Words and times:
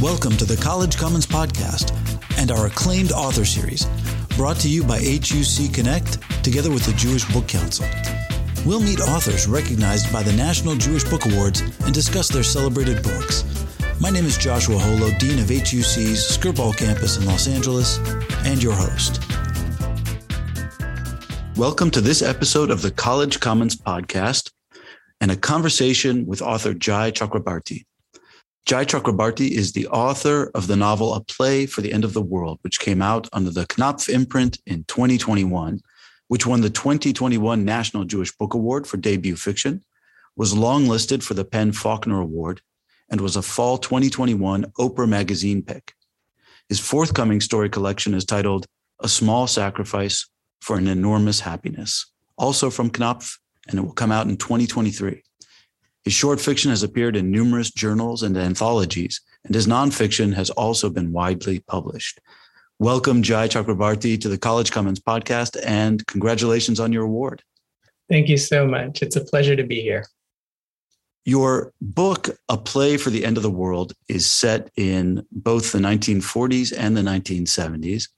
Welcome 0.00 0.36
to 0.36 0.44
the 0.44 0.56
College 0.56 0.96
Commons 0.96 1.26
Podcast 1.26 1.90
and 2.38 2.52
our 2.52 2.66
acclaimed 2.66 3.10
author 3.10 3.44
series, 3.44 3.84
brought 4.36 4.56
to 4.58 4.68
you 4.68 4.84
by 4.84 5.00
HUC 5.00 5.74
Connect 5.74 6.44
together 6.44 6.70
with 6.70 6.86
the 6.86 6.92
Jewish 6.92 7.24
Book 7.32 7.48
Council. 7.48 7.84
We'll 8.64 8.78
meet 8.78 9.00
authors 9.00 9.48
recognized 9.48 10.12
by 10.12 10.22
the 10.22 10.32
National 10.34 10.76
Jewish 10.76 11.02
Book 11.02 11.26
Awards 11.26 11.62
and 11.80 11.92
discuss 11.92 12.28
their 12.28 12.44
celebrated 12.44 13.02
books. 13.02 13.42
My 14.00 14.08
name 14.08 14.24
is 14.24 14.38
Joshua 14.38 14.78
Holo, 14.78 15.10
Dean 15.18 15.40
of 15.40 15.48
HUC's 15.48 16.38
Skirball 16.38 16.76
campus 16.76 17.16
in 17.16 17.26
Los 17.26 17.48
Angeles, 17.48 17.98
and 18.44 18.62
your 18.62 18.74
host. 18.74 19.20
Welcome 21.56 21.90
to 21.90 22.00
this 22.00 22.22
episode 22.22 22.70
of 22.70 22.82
the 22.82 22.92
College 22.92 23.40
Commons 23.40 23.74
Podcast 23.74 24.52
and 25.20 25.32
a 25.32 25.36
conversation 25.36 26.24
with 26.24 26.40
author 26.40 26.72
Jai 26.72 27.10
Chakrabarti. 27.10 27.82
Jai 28.66 28.84
Chakrabarti 28.84 29.50
is 29.50 29.72
the 29.72 29.88
author 29.88 30.50
of 30.54 30.66
the 30.66 30.76
novel 30.76 31.14
A 31.14 31.20
Play 31.20 31.64
for 31.64 31.80
the 31.80 31.92
End 31.92 32.04
of 32.04 32.12
the 32.12 32.22
World, 32.22 32.58
which 32.62 32.80
came 32.80 33.00
out 33.00 33.28
under 33.32 33.50
the 33.50 33.64
Knopf 33.64 34.08
imprint 34.08 34.58
in 34.66 34.84
2021, 34.84 35.80
which 36.26 36.46
won 36.46 36.60
the 36.60 36.68
2021 36.68 37.64
National 37.64 38.04
Jewish 38.04 38.36
Book 38.36 38.52
Award 38.52 38.86
for 38.86 38.98
debut 38.98 39.36
fiction, 39.36 39.82
was 40.36 40.54
longlisted 40.54 41.22
for 41.22 41.34
the 41.34 41.44
PEN/Faulkner 41.44 42.20
Award, 42.20 42.60
and 43.10 43.22
was 43.22 43.36
a 43.36 43.42
fall 43.42 43.78
2021 43.78 44.66
Oprah 44.78 45.08
magazine 45.08 45.62
pick. 45.62 45.94
His 46.68 46.78
forthcoming 46.78 47.40
story 47.40 47.70
collection 47.70 48.12
is 48.12 48.26
titled 48.26 48.66
A 49.00 49.08
Small 49.08 49.46
Sacrifice 49.46 50.28
for 50.60 50.76
an 50.76 50.86
Enormous 50.86 51.40
Happiness, 51.40 52.12
also 52.36 52.68
from 52.68 52.90
Knopf, 52.90 53.38
and 53.66 53.78
it 53.78 53.82
will 53.82 53.92
come 53.92 54.12
out 54.12 54.26
in 54.26 54.36
2023. 54.36 55.22
His 56.04 56.12
short 56.12 56.40
fiction 56.40 56.70
has 56.70 56.82
appeared 56.82 57.16
in 57.16 57.30
numerous 57.30 57.70
journals 57.70 58.22
and 58.22 58.36
anthologies, 58.36 59.20
and 59.44 59.54
his 59.54 59.66
nonfiction 59.66 60.34
has 60.34 60.50
also 60.50 60.90
been 60.90 61.12
widely 61.12 61.60
published. 61.60 62.20
Welcome, 62.78 63.22
Jai 63.22 63.48
Chakrabarti, 63.48 64.20
to 64.20 64.28
the 64.28 64.38
College 64.38 64.70
Commons 64.70 65.00
podcast, 65.00 65.56
and 65.64 66.06
congratulations 66.06 66.78
on 66.78 66.92
your 66.92 67.04
award. 67.04 67.42
Thank 68.08 68.28
you 68.28 68.36
so 68.36 68.66
much. 68.66 69.02
It's 69.02 69.16
a 69.16 69.24
pleasure 69.24 69.56
to 69.56 69.64
be 69.64 69.82
here. 69.82 70.06
Your 71.24 71.72
book, 71.82 72.30
A 72.48 72.56
Play 72.56 72.96
for 72.96 73.10
the 73.10 73.24
End 73.24 73.36
of 73.36 73.42
the 73.42 73.50
World, 73.50 73.92
is 74.08 74.24
set 74.24 74.70
in 74.76 75.26
both 75.30 75.72
the 75.72 75.78
1940s 75.78 76.72
and 76.74 76.96
the 76.96 77.02
1970s 77.02 78.08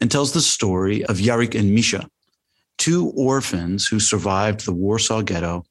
and 0.00 0.10
tells 0.10 0.32
the 0.32 0.40
story 0.40 1.04
of 1.06 1.16
Jaryk 1.16 1.58
and 1.58 1.74
Misha, 1.74 2.08
two 2.78 3.08
orphans 3.16 3.88
who 3.88 3.98
survived 3.98 4.66
the 4.66 4.72
Warsaw 4.72 5.22
Ghetto 5.22 5.64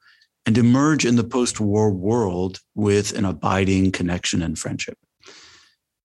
and 0.46 0.58
emerge 0.58 1.06
in 1.06 1.16
the 1.16 1.24
post 1.24 1.60
war 1.60 1.90
world 1.92 2.60
with 2.76 3.18
an 3.18 3.26
abiding 3.26 3.92
connection 3.92 4.42
and 4.42 4.58
friendship. 4.58 4.98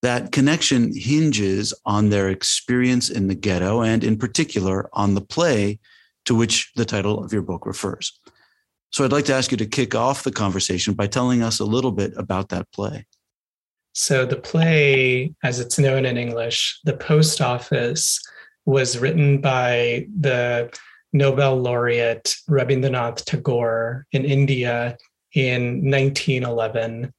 That 0.03 0.31
connection 0.31 0.93
hinges 0.95 1.75
on 1.85 2.11
their 2.11 2.29
experience 2.29 3.11
in 3.11 3.27
the 3.27 3.35
ghetto 3.35 3.83
and, 3.83 4.05
in 4.05 4.17
particular, 4.17 4.89
on 4.93 5.15
the 5.15 5.21
play 5.21 5.81
to 6.27 6.35
which 6.35 6.73
the 6.77 6.85
title 6.85 7.23
of 7.23 7.33
your 7.33 7.43
book 7.43 7.67
refers. 7.67 8.19
So 8.91 9.05
I'd 9.05 9.13
like 9.13 9.25
to 9.27 9.35
ask 9.35 9.51
you 9.51 9.57
to 9.59 9.67
kick 9.67 9.95
off 9.95 10.23
the 10.23 10.31
conversation 10.31 10.95
by 10.95 11.09
telling 11.09 11.43
us 11.43 11.59
a 11.59 11.65
little 11.65 11.93
bit 11.93 12.13
about 12.17 12.51
that 12.51 12.71
play. 12.73 13.07
So, 13.93 14.25
the 14.25 14.37
play, 14.37 15.35
as 15.43 15.59
it's 15.59 15.79
known 15.79 16.05
in 16.07 16.17
English, 16.17 16.79
The 16.85 16.97
Post 16.97 17.41
Office, 17.41 18.21
was 18.65 18.99
written 18.99 19.41
by 19.41 20.07
the 20.21 20.71
Nobel 21.13 21.57
laureate 21.57 22.35
Rabindranath 22.49 23.25
Tagore 23.25 24.07
in 24.13 24.25
India 24.25 24.97
in 25.35 25.91
1911. 25.91 27.13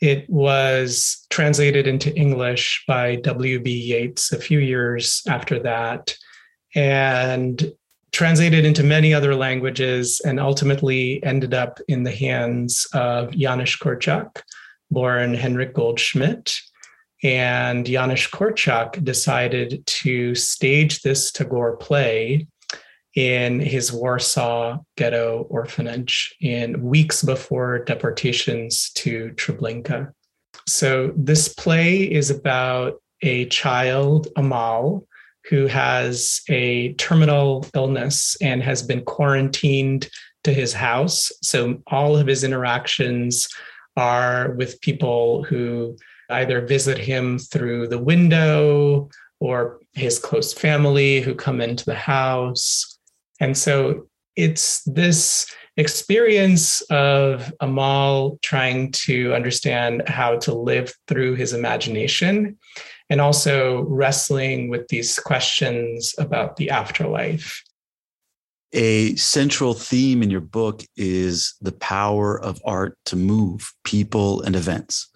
It 0.00 0.28
was 0.28 1.26
translated 1.30 1.86
into 1.86 2.14
English 2.14 2.84
by 2.88 3.16
W.B. 3.16 3.70
Yeats 3.70 4.32
a 4.32 4.38
few 4.38 4.58
years 4.58 5.22
after 5.28 5.60
that, 5.60 6.14
and 6.74 7.72
translated 8.10 8.64
into 8.64 8.82
many 8.82 9.14
other 9.14 9.34
languages, 9.34 10.20
and 10.24 10.40
ultimately 10.40 11.22
ended 11.22 11.54
up 11.54 11.78
in 11.88 12.02
the 12.02 12.10
hands 12.10 12.86
of 12.92 13.30
Janusz 13.30 13.76
Korczak, 13.76 14.42
born 14.90 15.34
Henryk 15.34 15.72
Goldszmit. 15.72 16.54
And 17.24 17.86
Janusz 17.86 18.28
Korczak 18.28 19.02
decided 19.04 19.86
to 19.86 20.34
stage 20.34 21.02
this 21.02 21.30
Tagore 21.30 21.76
play 21.76 22.48
in 23.14 23.60
his 23.60 23.92
Warsaw 23.92 24.78
ghetto 24.96 25.46
orphanage 25.50 26.34
in 26.40 26.82
weeks 26.82 27.22
before 27.22 27.84
deportations 27.84 28.90
to 28.94 29.30
Treblinka. 29.36 30.12
So 30.66 31.12
this 31.16 31.48
play 31.48 32.10
is 32.10 32.30
about 32.30 33.02
a 33.22 33.46
child, 33.46 34.28
Amal, 34.36 35.06
who 35.48 35.66
has 35.66 36.40
a 36.48 36.94
terminal 36.94 37.66
illness 37.74 38.36
and 38.40 38.62
has 38.62 38.82
been 38.82 39.04
quarantined 39.04 40.08
to 40.44 40.52
his 40.52 40.72
house. 40.72 41.32
So 41.42 41.82
all 41.88 42.16
of 42.16 42.26
his 42.26 42.44
interactions 42.44 43.48
are 43.96 44.52
with 44.52 44.80
people 44.80 45.42
who 45.44 45.96
either 46.30 46.64
visit 46.64 46.98
him 46.98 47.38
through 47.38 47.88
the 47.88 47.98
window 47.98 49.10
or 49.40 49.80
his 49.92 50.18
close 50.18 50.52
family 50.52 51.20
who 51.20 51.34
come 51.34 51.60
into 51.60 51.84
the 51.84 51.94
house 51.94 52.91
and 53.42 53.58
so 53.58 54.06
it's 54.36 54.84
this 54.84 55.52
experience 55.76 56.80
of 56.82 57.52
Amal 57.58 58.38
trying 58.40 58.92
to 58.92 59.34
understand 59.34 60.08
how 60.08 60.38
to 60.38 60.54
live 60.54 60.94
through 61.08 61.34
his 61.34 61.52
imagination 61.52 62.56
and 63.10 63.20
also 63.20 63.82
wrestling 63.82 64.68
with 64.68 64.86
these 64.88 65.18
questions 65.18 66.14
about 66.18 66.54
the 66.54 66.70
afterlife. 66.70 67.64
A 68.74 69.16
central 69.16 69.74
theme 69.74 70.22
in 70.22 70.30
your 70.30 70.40
book 70.40 70.84
is 70.96 71.56
the 71.60 71.72
power 71.72 72.40
of 72.40 72.62
art 72.64 72.96
to 73.06 73.16
move 73.16 73.74
people 73.82 74.40
and 74.42 74.54
events 74.54 75.08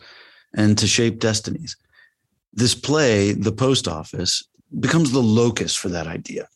and 0.53 0.77
to 0.79 0.89
shape 0.89 1.21
destinies. 1.21 1.77
This 2.53 2.75
play, 2.75 3.33
The 3.33 3.53
Post 3.53 3.87
Office, 3.87 4.43
becomes 4.81 5.13
the 5.13 5.23
locus 5.23 5.77
for 5.77 5.91
that 5.91 6.09
idea 6.09 6.49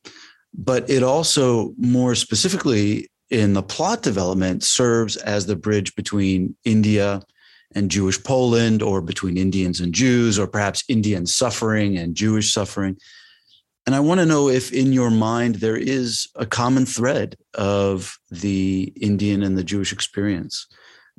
but 0.55 0.89
it 0.89 1.03
also 1.03 1.75
more 1.79 2.15
specifically 2.15 3.11
in 3.31 3.53
the 3.53 3.63
plot 3.63 4.03
development 4.03 4.63
serves 4.65 5.17
as 5.17 5.47
the 5.47 5.57
bridge 5.57 5.95
between 5.95 6.57
India 6.65 7.23
and 7.75 7.91
Jewish 7.91 8.21
Poland, 8.23 8.83
or 8.83 9.01
between 9.01 9.37
Indians 9.37 9.79
and 9.81 9.95
Jews, 9.95 10.39
or 10.41 10.49
perhaps 10.49 10.83
Indian 10.89 11.25
suffering 11.25 11.97
and 11.97 12.17
Jewish 12.17 12.53
suffering. 12.53 12.97
And 13.87 13.95
I 13.95 14.01
want 14.01 14.21
to 14.21 14.27
know 14.27 14.49
if 14.49 14.73
in 14.73 14.93
your 14.93 15.11
mind 15.11 15.57
there 15.57 15.77
is 15.77 16.29
a 16.35 16.47
common 16.47 16.85
thread 16.85 17.37
of 17.55 18.19
the 18.31 18.93
Indian 19.01 19.43
and 19.43 19.57
the 19.57 19.65
Jewish 19.65 19.93
experience 19.93 20.67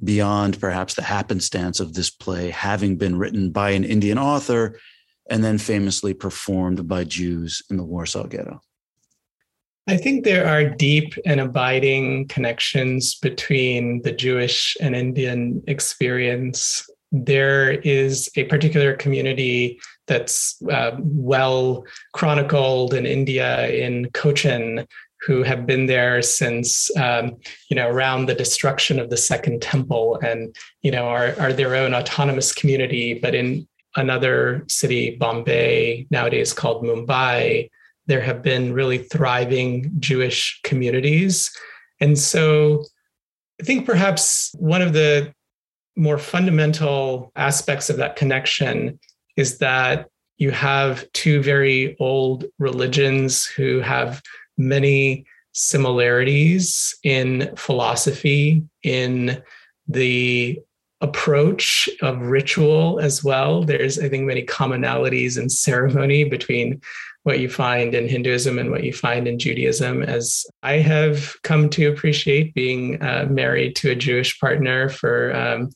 beyond 0.03 0.59
perhaps 0.59 0.95
the 0.95 1.01
happenstance 1.03 1.79
of 1.79 1.93
this 1.93 2.09
play 2.09 2.49
having 2.49 2.97
been 2.97 3.17
written 3.17 3.51
by 3.51 3.71
an 3.71 3.83
Indian 3.83 4.17
author 4.17 4.77
and 5.29 5.43
then 5.43 5.57
famously 5.57 6.13
performed 6.13 6.87
by 6.87 7.03
Jews 7.03 7.61
in 7.69 7.77
the 7.77 7.83
Warsaw 7.83 8.27
Ghetto. 8.27 8.61
I 9.87 9.97
think 9.97 10.23
there 10.23 10.47
are 10.47 10.69
deep 10.69 11.15
and 11.25 11.39
abiding 11.39 12.27
connections 12.27 13.15
between 13.15 14.03
the 14.03 14.11
Jewish 14.11 14.77
and 14.79 14.95
Indian 14.95 15.63
experience. 15.67 16.87
There 17.11 17.71
is 17.71 18.29
a 18.35 18.43
particular 18.45 18.95
community 18.95 19.79
that's 20.07 20.61
uh, 20.71 20.91
well 20.99 21.83
chronicled 22.13 22.93
in 22.93 23.05
India, 23.05 23.69
in 23.69 24.09
Cochin, 24.11 24.85
who 25.21 25.43
have 25.43 25.65
been 25.65 25.85
there 25.87 26.21
since 26.21 26.95
um, 26.97 27.37
you 27.69 27.75
know 27.75 27.87
around 27.89 28.25
the 28.25 28.35
destruction 28.35 28.99
of 28.99 29.09
the 29.09 29.17
Second 29.17 29.61
Temple, 29.61 30.19
and 30.23 30.55
you 30.83 30.91
know 30.91 31.05
are 31.07 31.35
are 31.39 31.53
their 31.53 31.75
own 31.75 31.93
autonomous 31.93 32.53
community. 32.53 33.15
But 33.15 33.35
in 33.35 33.67
another 33.95 34.63
city, 34.67 35.15
Bombay, 35.15 36.07
nowadays 36.11 36.53
called 36.53 36.83
Mumbai, 36.83 37.69
there 38.07 38.21
have 38.21 38.41
been 38.41 38.73
really 38.73 38.99
thriving 38.99 39.91
Jewish 39.99 40.59
communities. 40.63 41.51
And 41.99 42.17
so 42.17 42.83
I 43.59 43.63
think 43.63 43.85
perhaps 43.85 44.53
one 44.57 44.81
of 44.81 44.93
the 44.93 45.33
more 45.95 46.17
fundamental 46.17 47.31
aspects 47.35 47.89
of 47.89 47.97
that 47.97 48.15
connection 48.15 48.99
is 49.37 49.59
that 49.59 50.07
you 50.37 50.51
have 50.51 51.05
two 51.13 51.43
very 51.43 51.95
old 51.99 52.45
religions 52.57 53.45
who 53.45 53.79
have 53.81 54.21
many 54.57 55.25
similarities 55.53 56.95
in 57.03 57.53
philosophy, 57.55 58.63
in 58.83 59.41
the 59.87 60.59
approach 61.01 61.89
of 62.01 62.21
ritual 62.21 62.99
as 62.99 63.23
well. 63.23 63.63
There's, 63.63 63.99
I 63.99 64.07
think, 64.07 64.25
many 64.25 64.45
commonalities 64.45 65.37
in 65.37 65.49
ceremony 65.49 66.23
between 66.23 66.81
what 67.23 67.39
you 67.39 67.49
find 67.49 67.93
in 67.93 68.07
Hinduism 68.07 68.57
and 68.57 68.71
what 68.71 68.83
you 68.83 68.93
find 68.93 69.27
in 69.27 69.37
Judaism, 69.37 70.01
as 70.01 70.45
I 70.63 70.73
have 70.77 71.35
come 71.43 71.69
to 71.69 71.91
appreciate 71.91 72.53
being 72.53 73.01
uh, 73.01 73.27
married 73.29 73.75
to 73.77 73.91
a 73.91 73.95
Jewish 73.95 74.39
partner 74.39 74.89
for 74.89 75.35
um, 75.35 75.69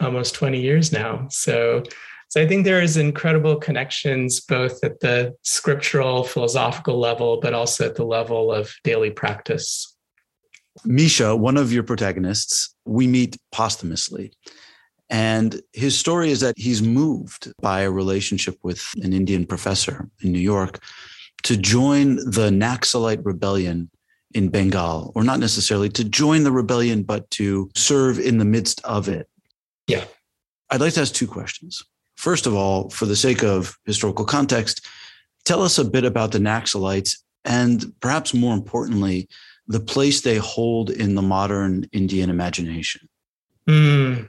almost 0.00 0.34
20 0.34 0.60
years 0.60 0.92
now. 0.92 1.26
So 1.30 1.82
So 2.28 2.42
I 2.42 2.48
think 2.48 2.64
there 2.64 2.82
is 2.82 2.96
incredible 2.96 3.56
connections 3.56 4.40
both 4.40 4.82
at 4.82 4.98
the 4.98 5.34
scriptural, 5.42 6.24
philosophical 6.24 6.98
level, 6.98 7.38
but 7.40 7.54
also 7.54 7.86
at 7.86 7.94
the 7.94 8.04
level 8.04 8.50
of 8.52 8.74
daily 8.82 9.10
practice. 9.10 9.96
Misha, 10.84 11.36
one 11.36 11.56
of 11.56 11.72
your 11.72 11.84
protagonists, 11.84 12.74
we 12.84 13.06
meet 13.06 13.36
posthumously. 13.52 14.32
And 15.10 15.60
his 15.72 15.98
story 15.98 16.30
is 16.30 16.40
that 16.40 16.54
he's 16.56 16.82
moved 16.82 17.52
by 17.60 17.80
a 17.80 17.90
relationship 17.90 18.58
with 18.62 18.84
an 19.02 19.12
Indian 19.12 19.46
professor 19.46 20.08
in 20.22 20.32
New 20.32 20.40
York 20.40 20.82
to 21.44 21.56
join 21.56 22.16
the 22.16 22.50
Naxalite 22.50 23.24
rebellion 23.24 23.90
in 24.34 24.48
Bengal, 24.48 25.12
or 25.14 25.22
not 25.22 25.38
necessarily 25.38 25.88
to 25.90 26.04
join 26.04 26.42
the 26.42 26.50
rebellion, 26.50 27.02
but 27.02 27.30
to 27.30 27.70
serve 27.76 28.18
in 28.18 28.38
the 28.38 28.44
midst 28.44 28.80
of 28.84 29.08
it. 29.08 29.28
Yeah. 29.86 30.04
I'd 30.70 30.80
like 30.80 30.94
to 30.94 31.02
ask 31.02 31.14
two 31.14 31.28
questions. 31.28 31.82
First 32.16 32.46
of 32.46 32.54
all, 32.54 32.90
for 32.90 33.06
the 33.06 33.14
sake 33.14 33.44
of 33.44 33.78
historical 33.84 34.24
context, 34.24 34.86
tell 35.44 35.62
us 35.62 35.78
a 35.78 35.84
bit 35.84 36.04
about 36.04 36.32
the 36.32 36.38
Naxalites 36.38 37.18
and 37.44 37.92
perhaps 38.00 38.34
more 38.34 38.54
importantly, 38.54 39.28
the 39.66 39.80
place 39.80 40.20
they 40.20 40.36
hold 40.36 40.90
in 40.90 41.14
the 41.14 41.22
modern 41.22 41.88
Indian 41.92 42.30
imagination. 42.30 43.08
Mm, 43.68 44.28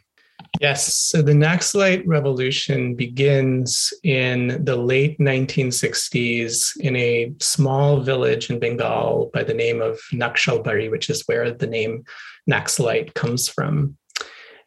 Yes. 0.61 0.93
So 0.93 1.21
the 1.21 1.33
Naxalite 1.33 2.03
revolution 2.05 2.95
begins 2.95 3.93
in 4.03 4.63
the 4.63 4.75
late 4.75 5.19
1960s 5.19 6.77
in 6.79 6.95
a 6.95 7.33
small 7.39 8.01
village 8.01 8.49
in 8.49 8.59
Bengal 8.59 9.31
by 9.33 9.43
the 9.43 9.53
name 9.53 9.81
of 9.81 9.99
Naxalbari, 10.13 10.89
which 10.89 11.09
is 11.09 11.23
where 11.25 11.51
the 11.51 11.67
name 11.67 12.03
Naxalite 12.49 13.13
comes 13.13 13.49
from. 13.49 13.97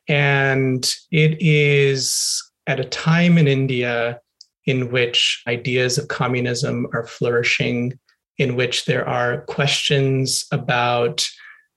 And 0.08 0.90
it 1.11 1.40
is 1.40 2.43
at 2.67 2.81
a 2.81 2.85
time 2.85 3.38
in 3.38 3.46
India 3.46 4.20
in 4.67 4.90
which 4.90 5.43
ideas 5.46 5.96
of 5.96 6.08
communism 6.08 6.87
are 6.93 7.06
flourishing, 7.06 7.99
in 8.37 8.56
which 8.56 8.85
there 8.85 9.08
are 9.08 9.43
questions 9.43 10.46
about 10.52 11.26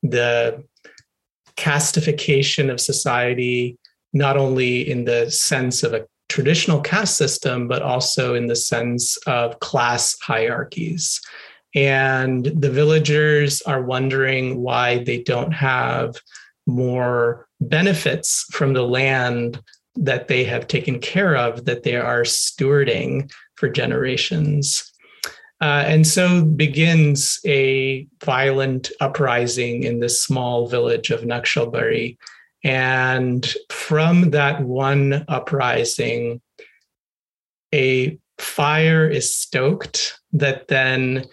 the 0.04 0.63
castification 1.56 2.69
of 2.69 2.81
society 2.81 3.78
not 4.13 4.38
only 4.38 4.90
in 4.90 5.06
the 5.06 5.30
sense 5.31 5.84
of 5.84 5.94
a 5.94 6.06
traditional 6.30 6.80
caste 6.80 7.18
system, 7.18 7.68
but 7.68 7.81
also 7.81 8.36
in 8.36 8.48
the 8.48 8.56
sense 8.56 9.18
of 9.28 9.60
class 9.60 10.18
hierarchies. 10.22 11.19
And 11.75 12.46
the 12.46 12.72
villagers 12.72 13.62
are 13.63 13.81
wondering 13.81 14.62
why 14.62 15.04
they 15.04 15.24
don't 15.24 15.52
have 15.52 16.16
more 16.68 17.48
benefits 17.60 18.46
from 18.52 18.74
the 18.74 18.84
land 18.84 19.62
that 19.96 20.28
they 20.28 20.44
have 20.46 20.68
taken 20.68 21.00
care 21.00 21.36
of, 21.36 21.66
that 21.66 21.84
they 21.84 21.96
are 21.96 22.24
stewarding 22.24 23.31
for 23.56 23.69
generations. 23.69 24.90
Uh, 25.62 25.84
and 25.86 26.08
so 26.08 26.44
begins 26.44 27.40
a 27.46 28.08
violent 28.24 28.90
uprising 29.00 29.84
in 29.84 30.00
this 30.00 30.22
small 30.24 30.68
village 30.68 31.12
of 31.12 31.22
Naxalbari 31.22 32.18
and 32.63 33.46
from 33.69 34.31
that 34.31 34.62
one 34.62 35.25
uprising, 35.28 36.42
a 37.74 38.19
fire 38.38 39.08
is 39.08 39.34
stoked 39.34 40.19
that 40.34 40.68
then 40.68 41.25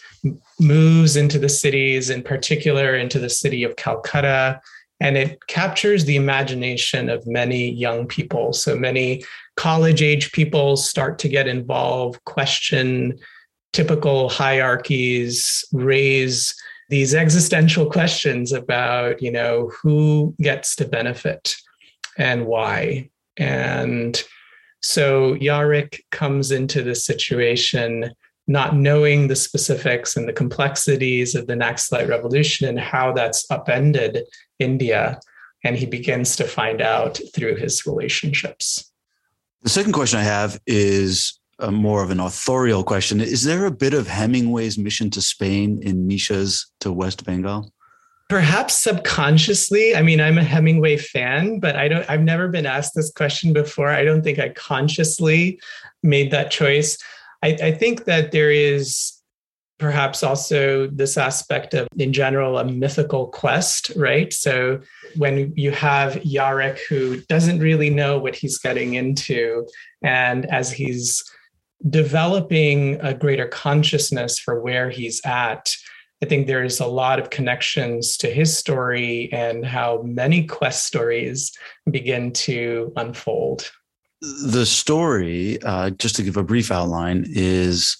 moves 0.61 1.17
into 1.17 1.39
the 1.39 1.49
cities, 1.49 2.11
in 2.11 2.23
particular 2.23 2.95
into 2.95 3.19
the 3.19 3.31
city 3.31 3.65
of 3.65 3.77
Calcutta, 3.77 4.61
and 5.01 5.17
it 5.17 5.39
captures 5.47 6.05
the 6.05 6.17
imagination 6.17 7.09
of 7.09 7.27
many 7.27 7.71
young 7.71 8.07
people. 8.07 8.53
So 8.53 8.77
many 8.77 9.23
college 9.57 10.03
age 10.03 10.33
people 10.33 10.77
start 10.77 11.19
to 11.21 11.29
get 11.29 11.47
involved, 11.47 12.23
question 12.25 13.19
typical 13.73 14.29
hierarchies, 14.29 15.65
raise 15.73 16.55
these 16.89 17.15
existential 17.15 17.91
questions 17.91 18.53
about 18.53 19.21
you 19.23 19.31
know 19.31 19.71
who 19.83 20.35
gets 20.41 20.75
to 20.77 20.87
benefit 20.87 21.55
and 22.17 22.47
why 22.47 23.09
and 23.37 24.25
so 24.81 25.35
Jaryk 25.37 26.01
comes 26.11 26.51
into 26.51 26.83
this 26.83 27.05
situation 27.05 28.13
not 28.49 28.75
knowing 28.75 29.29
the 29.29 29.37
specifics 29.37 30.17
and 30.17 30.27
the 30.27 30.33
complexities 30.33 31.35
of 31.35 31.47
the 31.47 31.55
Naxalite 31.55 32.09
revolution 32.09 32.67
and 32.67 32.81
how 32.81 33.13
that's 33.13 33.49
upended 33.51 34.25
India. 34.59 35.21
And 35.63 35.77
he 35.77 35.85
begins 35.85 36.35
to 36.37 36.45
find 36.45 36.81
out 36.81 37.21
through 37.35 37.57
his 37.57 37.87
relationships. 37.87 38.91
The 39.63 39.69
second 39.69 39.93
question 39.93 40.19
I 40.19 40.23
have 40.23 40.59
is 40.67 41.38
a 41.59 41.71
more 41.71 42.03
of 42.03 42.11
an 42.11 42.21
authorial 42.21 42.85
question. 42.85 43.21
Is 43.21 43.45
there 43.45 43.67
a 43.67 43.71
bit 43.71 43.95
of 43.95 44.07
Hemingway's 44.07 44.79
mission 44.79 45.11
to 45.11 45.23
Spain 45.23 45.81
in 45.83 46.07
Misha's 46.07 46.71
to 46.81 46.93
West 46.93 47.25
Bengal? 47.25 47.73
Perhaps 48.29 48.75
subconsciously. 48.75 49.97
I 49.97 50.03
mean, 50.03 50.21
I'm 50.21 50.39
a 50.39 50.45
Hemingway 50.45 50.99
fan, 50.99 51.61
but 51.61 51.77
I 51.77 51.89
don't 51.89 52.09
I've 52.11 52.23
never 52.23 52.49
been 52.49 52.67
asked 52.67 52.95
this 52.95 53.11
question 53.11 53.53
before. 53.53 53.89
I 53.89 54.05
don't 54.05 54.23
think 54.23 54.39
I 54.39 54.51
consciously 54.51 55.59
made 56.03 56.31
that 56.31 56.51
choice. 56.51 56.99
I, 57.43 57.57
I 57.63 57.73
think 57.73 58.05
that 58.05 58.33
there 58.33 58.51
is 58.51 59.15
perhaps 59.79 60.23
also 60.23 60.89
this 60.89 61.17
aspect 61.17 61.73
of 61.73 61.87
in 61.97 62.13
general 62.13 62.59
a 62.59 62.65
mythical 62.65 63.29
quest 63.29 63.93
right 63.95 64.33
so 64.33 64.81
when 65.17 65.53
you 65.57 65.71
have 65.71 66.15
Jaryk 66.15 66.81
who 66.89 67.21
doesn't 67.29 67.61
really 67.61 67.89
know 67.89 68.19
what 68.19 68.35
he's 68.35 68.59
getting 68.59 68.95
into 68.95 69.65
and 70.03 70.47
as 70.47 70.73
he's 70.73 71.23
developing 71.89 73.01
a 73.01 73.15
greater 73.15 73.47
consciousness 73.47 74.39
for 74.39 74.61
where 74.61 74.91
he's 74.91 75.21
at. 75.25 75.75
I 76.23 76.27
think 76.27 76.47
there's 76.47 76.81
a 76.81 76.87
lot 76.87 77.21
of 77.21 77.31
connections 77.31 78.17
to 78.19 78.29
his 78.29 78.57
story 78.57 79.33
and 79.33 79.65
how 79.65 80.03
many 80.03 80.45
quest 80.47 80.85
stories 80.85 81.53
begin 81.91 82.33
to 82.33 82.93
unfold. 82.97 83.71
The 84.21 84.67
story, 84.67 85.63
uh, 85.63 85.91
just 85.91 86.17
to 86.17 86.25
give 86.25 86.37
a 86.37 86.43
brief 86.43 86.73
outline, 86.73 87.25
is 87.29 87.97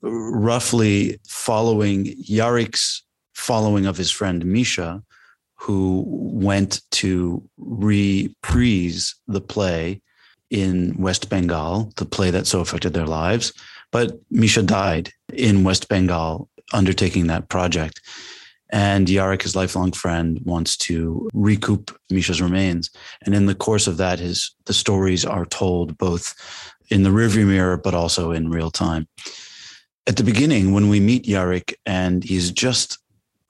roughly 0.00 1.20
following 1.28 2.06
Jaryk's 2.22 3.02
following 3.34 3.84
of 3.84 3.98
his 3.98 4.10
friend 4.10 4.44
Misha, 4.46 5.02
who 5.56 6.04
went 6.06 6.80
to 6.92 7.42
reprise 7.58 9.14
the 9.26 9.40
play 9.40 10.00
in 10.50 10.96
West 10.98 11.28
Bengal, 11.28 11.92
the 11.96 12.04
play 12.04 12.30
that 12.30 12.46
so 12.46 12.60
affected 12.60 12.94
their 12.94 13.06
lives. 13.06 13.52
But 13.90 14.18
Misha 14.30 14.62
died 14.62 15.12
in 15.32 15.64
West 15.64 15.88
Bengal 15.88 16.48
undertaking 16.72 17.26
that 17.26 17.48
project. 17.48 18.00
And 18.70 19.06
Jaryk, 19.06 19.42
his 19.42 19.56
lifelong 19.56 19.92
friend, 19.92 20.40
wants 20.44 20.76
to 20.78 21.28
recoup 21.32 21.98
Misha's 22.10 22.42
remains. 22.42 22.90
And 23.22 23.34
in 23.34 23.46
the 23.46 23.54
course 23.54 23.86
of 23.86 23.96
that, 23.96 24.18
his 24.18 24.54
the 24.66 24.74
stories 24.74 25.24
are 25.24 25.46
told 25.46 25.96
both 25.96 26.34
in 26.90 27.02
the 27.02 27.10
rearview 27.10 27.46
mirror, 27.46 27.78
but 27.78 27.94
also 27.94 28.30
in 28.30 28.50
real 28.50 28.70
time. 28.70 29.08
At 30.06 30.16
the 30.16 30.24
beginning, 30.24 30.72
when 30.72 30.88
we 30.88 31.00
meet 31.00 31.24
Jaryk 31.24 31.74
and 31.86 32.24
he's 32.24 32.50
just 32.50 32.98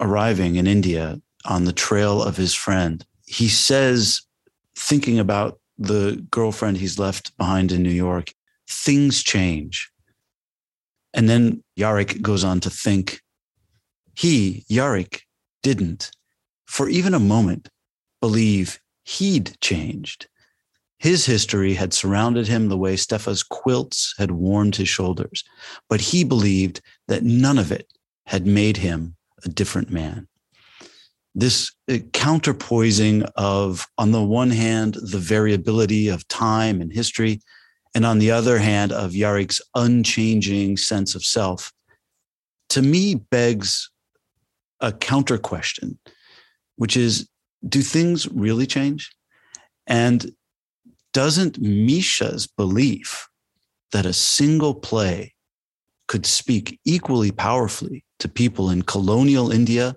arriving 0.00 0.56
in 0.56 0.66
India 0.66 1.20
on 1.44 1.64
the 1.64 1.72
trail 1.72 2.22
of 2.22 2.36
his 2.36 2.54
friend, 2.54 3.04
he 3.26 3.48
says, 3.48 4.22
thinking 4.76 5.18
about 5.18 5.58
the 5.78 6.26
girlfriend 6.30 6.78
he's 6.78 6.98
left 6.98 7.36
behind 7.36 7.72
in 7.72 7.82
New 7.82 7.90
York, 7.90 8.32
things 8.68 9.22
change. 9.22 9.90
And 11.14 11.28
then 11.28 11.62
Jaryk 11.78 12.20
goes 12.20 12.44
on 12.44 12.60
to 12.60 12.70
think 12.70 13.22
he, 14.14 14.64
Jaryk, 14.70 15.20
didn't, 15.62 16.10
for 16.66 16.88
even 16.88 17.14
a 17.14 17.20
moment, 17.20 17.68
believe 18.20 18.80
he'd 19.04 19.56
changed. 19.60 20.28
His 20.98 21.24
history 21.24 21.74
had 21.74 21.94
surrounded 21.94 22.48
him 22.48 22.68
the 22.68 22.76
way 22.76 22.96
Stefa's 22.96 23.44
quilts 23.44 24.14
had 24.18 24.32
warmed 24.32 24.76
his 24.76 24.88
shoulders, 24.88 25.44
but 25.88 26.00
he 26.00 26.24
believed 26.24 26.80
that 27.06 27.22
none 27.22 27.58
of 27.58 27.70
it 27.70 27.92
had 28.26 28.46
made 28.46 28.78
him 28.78 29.16
a 29.44 29.48
different 29.48 29.90
man 29.90 30.26
this 31.38 31.72
uh, 31.88 31.94
counterpoising 32.12 33.28
of, 33.36 33.86
on 33.96 34.10
the 34.10 34.22
one 34.22 34.50
hand, 34.50 34.94
the 34.94 35.18
variability 35.18 36.08
of 36.08 36.26
time 36.26 36.80
and 36.80 36.92
history, 36.92 37.40
and 37.94 38.04
on 38.04 38.18
the 38.18 38.30
other 38.30 38.58
hand, 38.58 38.90
of 38.90 39.12
Jaryk's 39.12 39.60
unchanging 39.74 40.76
sense 40.76 41.14
of 41.14 41.24
self, 41.24 41.72
to 42.70 42.82
me 42.82 43.14
begs 43.14 43.88
a 44.80 44.92
counter 44.92 45.38
question, 45.38 45.98
which 46.76 46.96
is 46.96 47.28
do 47.68 47.82
things 47.82 48.26
really 48.28 48.66
change? 48.66 49.10
And 49.86 50.32
doesn't 51.12 51.60
Misha's 51.60 52.46
belief 52.48 53.28
that 53.92 54.06
a 54.06 54.12
single 54.12 54.74
play 54.74 55.34
could 56.08 56.26
speak 56.26 56.80
equally 56.84 57.30
powerfully 57.30 58.04
to 58.18 58.28
people 58.28 58.70
in 58.70 58.82
colonial 58.82 59.52
India 59.52 59.94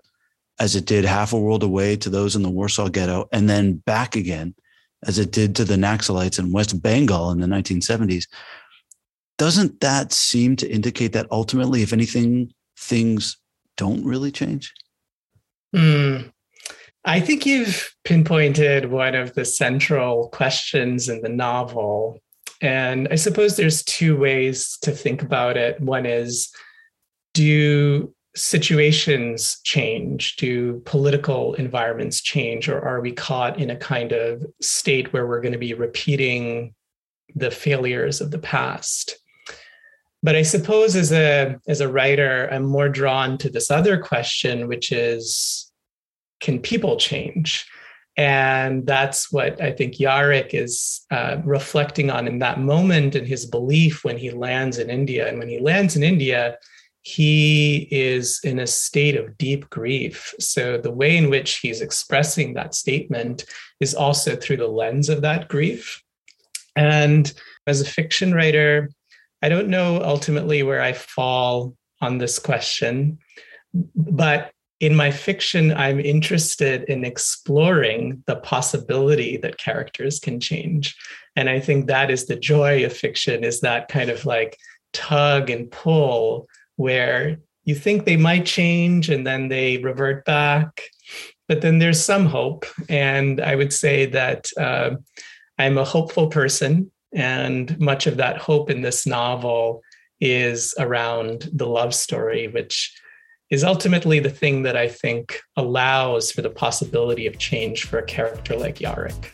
as 0.61 0.75
it 0.75 0.85
did 0.85 1.03
half 1.03 1.33
a 1.33 1.39
world 1.39 1.63
away 1.63 1.95
to 1.95 2.07
those 2.07 2.35
in 2.35 2.43
the 2.43 2.49
Warsaw 2.49 2.87
Ghetto, 2.87 3.27
and 3.31 3.49
then 3.49 3.73
back 3.77 4.15
again 4.15 4.53
as 5.07 5.17
it 5.17 5.31
did 5.31 5.55
to 5.55 5.65
the 5.65 5.75
Naxalites 5.75 6.37
in 6.37 6.51
West 6.51 6.79
Bengal 6.83 7.31
in 7.31 7.39
the 7.39 7.47
1970s, 7.47 8.27
doesn't 9.39 9.79
that 9.81 10.13
seem 10.13 10.55
to 10.57 10.71
indicate 10.71 11.13
that 11.13 11.25
ultimately, 11.31 11.81
if 11.81 11.93
anything, 11.93 12.53
things 12.77 13.37
don't 13.75 14.05
really 14.05 14.31
change? 14.31 14.71
Mm, 15.75 16.31
I 17.05 17.19
think 17.21 17.47
you've 17.47 17.95
pinpointed 18.03 18.91
one 18.91 19.15
of 19.15 19.33
the 19.33 19.45
central 19.45 20.29
questions 20.29 21.09
in 21.09 21.23
the 21.23 21.29
novel. 21.29 22.19
And 22.61 23.07
I 23.09 23.15
suppose 23.15 23.57
there's 23.57 23.83
two 23.83 24.15
ways 24.15 24.77
to 24.83 24.91
think 24.91 25.23
about 25.23 25.57
it. 25.57 25.81
One 25.81 26.05
is 26.05 26.53
do 27.33 28.13
situations 28.35 29.59
change? 29.63 30.35
Do 30.37 30.81
political 30.85 31.53
environments 31.55 32.21
change? 32.21 32.69
Or 32.69 32.81
are 32.81 33.01
we 33.01 33.11
caught 33.11 33.59
in 33.59 33.69
a 33.69 33.75
kind 33.75 34.11
of 34.11 34.45
state 34.61 35.11
where 35.11 35.27
we're 35.27 35.41
going 35.41 35.53
to 35.53 35.57
be 35.57 35.73
repeating 35.73 36.73
the 37.35 37.51
failures 37.51 38.21
of 38.21 38.31
the 38.31 38.39
past? 38.39 39.17
But 40.23 40.35
I 40.35 40.43
suppose 40.43 40.95
as 40.95 41.11
a 41.11 41.57
as 41.67 41.81
a 41.81 41.91
writer, 41.91 42.47
I'm 42.51 42.65
more 42.65 42.89
drawn 42.89 43.37
to 43.39 43.49
this 43.49 43.71
other 43.71 43.97
question, 43.99 44.67
which 44.67 44.91
is 44.91 45.71
can 46.41 46.59
people 46.59 46.97
change? 46.97 47.65
And 48.17 48.85
that's 48.85 49.31
what 49.31 49.61
I 49.61 49.71
think 49.71 49.95
Jaryk 49.95 50.53
is 50.53 51.01
uh, 51.11 51.37
reflecting 51.45 52.11
on 52.11 52.27
in 52.27 52.39
that 52.39 52.59
moment 52.59 53.15
and 53.15 53.25
his 53.25 53.45
belief 53.45 54.03
when 54.03 54.17
he 54.17 54.31
lands 54.31 54.77
in 54.77 54.89
India. 54.89 55.27
And 55.27 55.39
when 55.39 55.47
he 55.47 55.59
lands 55.59 55.95
in 55.95 56.03
India, 56.03 56.57
he 57.03 57.87
is 57.89 58.39
in 58.43 58.59
a 58.59 58.67
state 58.67 59.15
of 59.15 59.37
deep 59.37 59.69
grief. 59.69 60.33
So 60.39 60.77
the 60.77 60.91
way 60.91 61.17
in 61.17 61.29
which 61.29 61.57
he's 61.57 61.81
expressing 61.81 62.53
that 62.53 62.75
statement 62.75 63.45
is 63.79 63.95
also 63.95 64.35
through 64.35 64.57
the 64.57 64.67
lens 64.67 65.09
of 65.09 65.21
that 65.21 65.47
grief. 65.47 66.01
And 66.75 67.31
as 67.65 67.81
a 67.81 67.85
fiction 67.85 68.33
writer, 68.33 68.89
I 69.41 69.49
don't 69.49 69.69
know 69.69 70.01
ultimately 70.03 70.61
where 70.61 70.81
I 70.81 70.93
fall 70.93 71.75
on 72.01 72.19
this 72.19 72.37
question, 72.37 73.17
but 73.73 74.51
in 74.79 74.95
my 74.95 75.11
fiction, 75.11 75.71
I'm 75.73 75.99
interested 75.99 76.83
in 76.85 77.05
exploring 77.05 78.23
the 78.25 78.37
possibility 78.37 79.37
that 79.37 79.59
characters 79.59 80.19
can 80.19 80.39
change. 80.39 80.95
And 81.35 81.49
I 81.49 81.59
think 81.59 81.87
that 81.87 82.09
is 82.09 82.25
the 82.25 82.35
joy 82.35 82.83
of 82.83 82.93
fiction 82.93 83.43
is 83.43 83.61
that 83.61 83.87
kind 83.89 84.09
of 84.09 84.25
like 84.25 84.57
tug 84.91 85.49
and 85.49 85.69
pull 85.69 86.47
where 86.75 87.39
you 87.63 87.75
think 87.75 88.05
they 88.05 88.17
might 88.17 88.45
change 88.45 89.09
and 89.09 89.25
then 89.25 89.49
they 89.49 89.77
revert 89.77 90.25
back. 90.25 90.81
But 91.47 91.61
then 91.61 91.79
there's 91.79 92.03
some 92.03 92.25
hope. 92.25 92.65
And 92.89 93.41
I 93.41 93.55
would 93.55 93.73
say 93.73 94.05
that 94.07 94.49
uh, 94.57 94.91
I'm 95.57 95.77
a 95.77 95.85
hopeful 95.85 96.27
person. 96.27 96.91
And 97.13 97.77
much 97.79 98.07
of 98.07 98.17
that 98.17 98.37
hope 98.37 98.69
in 98.69 98.81
this 98.81 99.05
novel 99.05 99.81
is 100.21 100.73
around 100.79 101.49
the 101.51 101.67
love 101.67 101.93
story, 101.93 102.47
which 102.47 102.97
is 103.49 103.65
ultimately 103.65 104.19
the 104.19 104.29
thing 104.29 104.63
that 104.63 104.77
I 104.77 104.87
think 104.87 105.41
allows 105.57 106.31
for 106.31 106.41
the 106.41 106.49
possibility 106.49 107.27
of 107.27 107.37
change 107.37 107.83
for 107.83 107.99
a 107.99 108.05
character 108.05 108.55
like 108.55 108.75
Jaryk. 108.75 109.31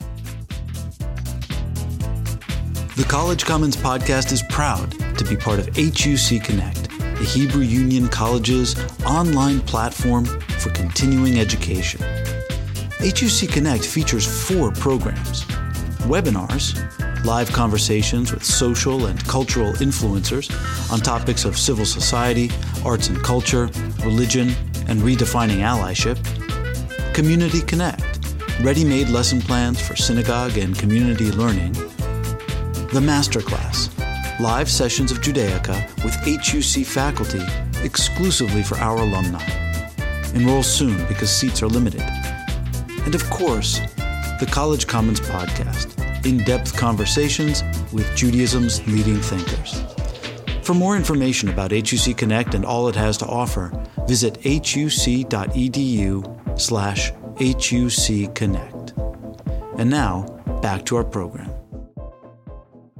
The 2.95 3.03
College 3.03 3.45
Commons 3.45 3.77
podcast 3.77 4.31
is 4.31 4.41
proud 4.49 4.91
to 5.19 5.23
be 5.23 5.35
part 5.37 5.59
of 5.59 5.67
HUC 5.75 6.43
Connect, 6.43 6.96
the 7.17 7.25
Hebrew 7.25 7.63
Union 7.63 8.07
College's 8.07 8.75
online 9.03 9.59
platform 9.61 10.25
for 10.25 10.69
continuing 10.71 11.39
education. 11.39 11.99
HUC 12.99 13.49
Connect 13.49 13.85
features 13.85 14.25
four 14.25 14.71
programs 14.71 15.45
webinars, 16.07 16.73
live 17.25 17.51
conversations 17.51 18.31
with 18.31 18.43
social 18.45 19.07
and 19.07 19.21
cultural 19.27 19.73
influencers 19.73 20.49
on 20.91 20.99
topics 20.99 21.43
of 21.43 21.57
civil 21.57 21.85
society, 21.85 22.49
arts 22.85 23.09
and 23.09 23.21
culture, 23.23 23.69
religion, 24.05 24.49
and 24.87 25.01
redefining 25.01 25.57
allyship. 25.57 26.17
Community 27.13 27.61
Connect, 27.61 28.01
ready 28.61 28.85
made 28.85 29.09
lesson 29.09 29.41
plans 29.41 29.81
for 29.85 29.95
synagogue 29.95 30.57
and 30.57 30.77
community 30.77 31.31
learning. 31.31 31.73
The 32.93 33.01
Masterclass, 33.01 33.96
live 34.39 34.69
sessions 34.69 35.11
of 35.11 35.17
Judaica 35.19 35.75
with 36.03 36.13
HUC 36.23 36.85
faculty 36.85 37.41
exclusively 37.83 38.61
for 38.61 38.77
our 38.77 38.97
alumni. 38.97 39.43
Enroll 40.35 40.61
soon 40.61 40.97
because 41.07 41.35
seats 41.35 41.63
are 41.63 41.67
limited. 41.67 42.01
And 43.05 43.15
of 43.15 43.27
course, 43.31 43.79
the 44.39 44.47
College 44.51 44.85
Commons 44.85 45.19
Podcast 45.19 45.95
in 46.23 46.37
depth 46.43 46.75
conversations 46.77 47.63
with 47.91 48.05
Judaism's 48.15 48.85
leading 48.85 49.19
thinkers. 49.21 49.81
For 50.61 50.75
more 50.75 50.95
information 50.95 51.49
about 51.49 51.71
HUC 51.71 52.15
Connect 52.15 52.53
and 52.53 52.63
all 52.63 52.87
it 52.89 52.95
has 52.95 53.17
to 53.17 53.25
offer, 53.25 53.71
visit 54.07 54.37
huc.edu 54.43 56.21
slash 56.59 57.11
HUC 57.39 58.35
Connect. 58.35 58.93
And 59.79 59.89
now, 59.89 60.23
back 60.61 60.85
to 60.85 60.97
our 60.97 61.03
program. 61.03 61.56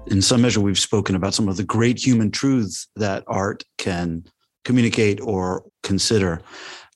In 0.09 0.21
some 0.21 0.41
measure, 0.41 0.61
we've 0.61 0.79
spoken 0.79 1.15
about 1.15 1.33
some 1.33 1.49
of 1.49 1.57
the 1.57 1.63
great 1.63 2.05
human 2.05 2.31
truths 2.31 2.87
that 2.95 3.23
art 3.27 3.63
can 3.77 4.23
communicate 4.63 5.19
or 5.21 5.65
consider. 5.83 6.41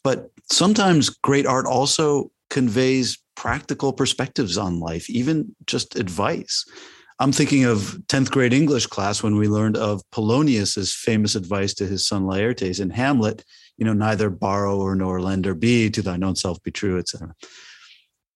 But 0.03 0.31
sometimes 0.49 1.09
great 1.09 1.45
art 1.45 1.65
also 1.65 2.31
conveys 2.49 3.17
practical 3.35 3.91
perspectives 3.91 4.57
on 4.57 4.79
life, 4.79 5.09
even 5.09 5.55
just 5.65 5.97
advice. 5.97 6.65
I'm 7.19 7.31
thinking 7.31 7.65
of 7.65 7.99
10th 8.07 8.31
grade 8.31 8.53
English 8.53 8.87
class 8.87 9.21
when 9.21 9.35
we 9.35 9.47
learned 9.47 9.77
of 9.77 10.01
Polonius's 10.11 10.93
famous 10.93 11.35
advice 11.35 11.73
to 11.75 11.85
his 11.85 12.07
son 12.07 12.23
Laertes 12.23 12.79
in 12.79 12.89
Hamlet, 12.89 13.43
you 13.77 13.85
know, 13.85 13.93
neither 13.93 14.29
borrow 14.29 14.77
or 14.77 14.95
nor 14.95 15.21
lend 15.21 15.45
or 15.45 15.53
be, 15.53 15.89
to 15.89 16.01
thine 16.01 16.23
own 16.23 16.35
self 16.35 16.61
be 16.63 16.71
true, 16.71 16.97
etc. 16.97 17.33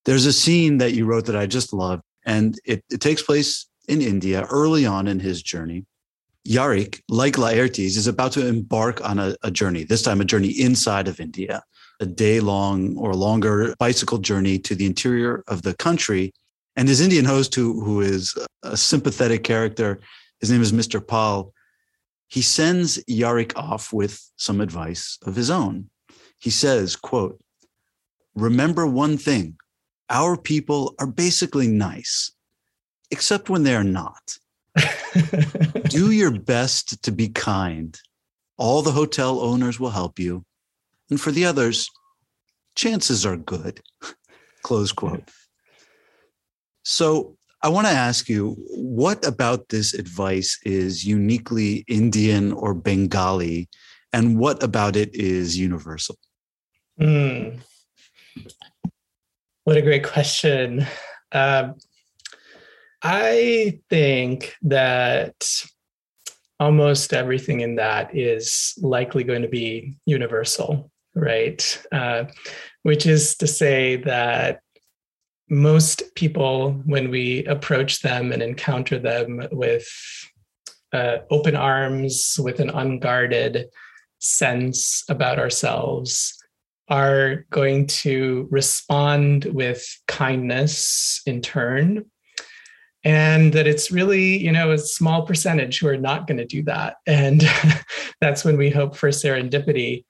There's 0.03 0.25
a 0.25 0.33
scene 0.33 0.77
that 0.79 0.93
you 0.93 1.05
wrote 1.05 1.25
that 1.25 1.35
I 1.35 1.45
just 1.45 1.73
love, 1.73 2.01
and 2.25 2.59
it, 2.65 2.83
it 2.91 3.01
takes 3.01 3.23
place 3.23 3.67
in 3.87 4.01
India 4.01 4.45
early 4.49 4.85
on 4.85 5.07
in 5.07 5.19
his 5.19 5.41
journey. 5.41 5.85
Jaryk, 6.47 7.01
like 7.09 7.35
Laertes, 7.35 7.97
is 7.97 8.07
about 8.07 8.31
to 8.33 8.45
embark 8.45 9.03
on 9.07 9.17
a, 9.17 9.35
a 9.41 9.49
journey, 9.49 9.83
this 9.83 10.03
time 10.03 10.21
a 10.21 10.25
journey 10.25 10.49
inside 10.49 11.07
of 11.07 11.19
India 11.19 11.63
a 11.99 12.05
day 12.05 12.39
long 12.39 12.97
or 12.97 13.15
longer 13.15 13.73
bicycle 13.79 14.17
journey 14.17 14.59
to 14.59 14.75
the 14.75 14.85
interior 14.85 15.43
of 15.47 15.61
the 15.61 15.73
country. 15.75 16.33
And 16.75 16.87
his 16.87 17.01
Indian 17.01 17.25
host, 17.25 17.55
who, 17.55 17.81
who 17.83 18.01
is 18.01 18.35
a 18.63 18.75
sympathetic 18.75 19.43
character, 19.43 19.99
his 20.39 20.51
name 20.51 20.61
is 20.61 20.73
Mr. 20.73 21.05
Paul, 21.05 21.53
he 22.27 22.41
sends 22.41 23.03
Jaryk 23.05 23.55
off 23.55 23.93
with 23.93 24.19
some 24.35 24.59
advice 24.59 25.17
of 25.25 25.35
his 25.35 25.49
own. 25.49 25.89
He 26.39 26.49
says, 26.49 26.95
quote, 26.95 27.39
remember 28.35 28.85
one 28.85 29.17
thing, 29.17 29.55
our 30.09 30.37
people 30.37 30.95
are 30.99 31.07
basically 31.07 31.67
nice, 31.67 32.31
except 33.11 33.49
when 33.49 33.63
they 33.63 33.75
are 33.75 33.83
not. 33.83 34.37
Do 35.89 36.11
your 36.11 36.31
best 36.31 37.01
to 37.03 37.11
be 37.11 37.29
kind. 37.29 37.97
All 38.57 38.81
the 38.81 38.91
hotel 38.91 39.39
owners 39.39 39.79
will 39.79 39.91
help 39.91 40.19
you. 40.19 40.45
And 41.09 41.19
for 41.19 41.31
the 41.31 41.45
others, 41.45 41.89
chances 42.75 43.25
are 43.25 43.37
good. 43.37 43.81
Close 44.63 44.91
quote. 44.91 45.29
So 46.83 47.37
I 47.61 47.69
want 47.69 47.87
to 47.87 47.93
ask 47.93 48.29
you 48.29 48.55
what 48.69 49.25
about 49.25 49.69
this 49.69 49.93
advice 49.93 50.59
is 50.65 51.03
uniquely 51.03 51.83
Indian 51.87 52.51
or 52.53 52.73
Bengali, 52.73 53.69
and 54.13 54.37
what 54.37 54.61
about 54.61 54.95
it 54.95 55.09
is 55.15 55.57
universal? 55.57 56.15
Mm. 56.99 57.59
What 59.63 59.77
a 59.77 59.81
great 59.81 60.03
question. 60.03 60.85
Um, 61.31 61.75
I 63.07 63.79
think 63.89 64.55
that 64.63 65.35
almost 66.59 67.13
everything 67.13 67.61
in 67.61 67.75
that 67.75 68.17
is 68.17 68.73
likely 68.81 69.23
going 69.23 69.43
to 69.43 69.47
be 69.47 69.97
universal 70.05 70.89
right? 71.15 71.83
Uh, 71.91 72.25
which 72.83 73.05
is 73.05 73.35
to 73.37 73.47
say 73.47 73.95
that 73.95 74.59
most 75.49 76.03
people, 76.15 76.73
when 76.85 77.09
we 77.09 77.45
approach 77.45 78.01
them 78.01 78.31
and 78.31 78.41
encounter 78.41 78.99
them 78.99 79.47
with 79.51 79.87
uh, 80.91 81.17
open 81.31 81.55
arms, 81.55 82.37
with 82.39 82.59
an 82.59 82.69
unguarded 82.69 83.67
sense 84.19 85.03
about 85.09 85.39
ourselves, 85.39 86.37
are 86.89 87.45
going 87.49 87.87
to 87.87 88.47
respond 88.51 89.45
with 89.45 89.85
kindness 90.07 91.21
in 91.25 91.41
turn. 91.41 92.05
And 93.05 93.53
that 93.53 93.67
it's 93.67 93.91
really, 93.91 94.37
you 94.37 94.51
know, 94.51 94.71
a 94.71 94.77
small 94.77 95.25
percentage 95.25 95.79
who 95.79 95.87
are 95.87 95.95
not 95.97 96.25
going 96.25 96.39
to 96.39 96.45
do 96.45 96.63
that. 96.63 96.95
And 97.05 97.43
that's 98.19 98.43
when 98.43 98.57
we 98.57 98.71
hope 98.71 98.95
for 98.95 99.09
serendipity 99.09 100.03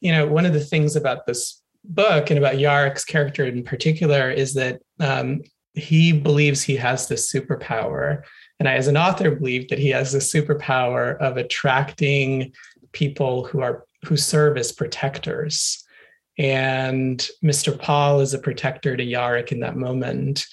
you 0.00 0.12
know, 0.12 0.26
one 0.26 0.46
of 0.46 0.52
the 0.52 0.60
things 0.60 0.96
about 0.96 1.26
this 1.26 1.60
book 1.84 2.30
and 2.30 2.38
about 2.38 2.54
Jaryk's 2.54 3.04
character 3.04 3.46
in 3.46 3.64
particular 3.64 4.30
is 4.30 4.54
that 4.54 4.80
um, 5.00 5.42
he 5.74 6.12
believes 6.12 6.62
he 6.62 6.76
has 6.76 7.08
this 7.08 7.32
superpower. 7.32 8.22
And 8.58 8.68
I, 8.68 8.74
as 8.74 8.88
an 8.88 8.96
author, 8.96 9.30
believe 9.30 9.68
that 9.68 9.78
he 9.78 9.88
has 9.90 10.12
the 10.12 10.18
superpower 10.18 11.16
of 11.18 11.36
attracting 11.36 12.52
people 12.92 13.44
who 13.44 13.60
are 13.60 13.84
who 14.04 14.16
serve 14.16 14.56
as 14.56 14.72
protectors. 14.72 15.84
And 16.38 17.18
Mr. 17.44 17.76
Paul 17.76 18.20
is 18.20 18.32
a 18.32 18.38
protector 18.38 18.96
to 18.96 19.04
Jaryk 19.04 19.50
in 19.50 19.60
that 19.60 19.76
moment. 19.76 20.44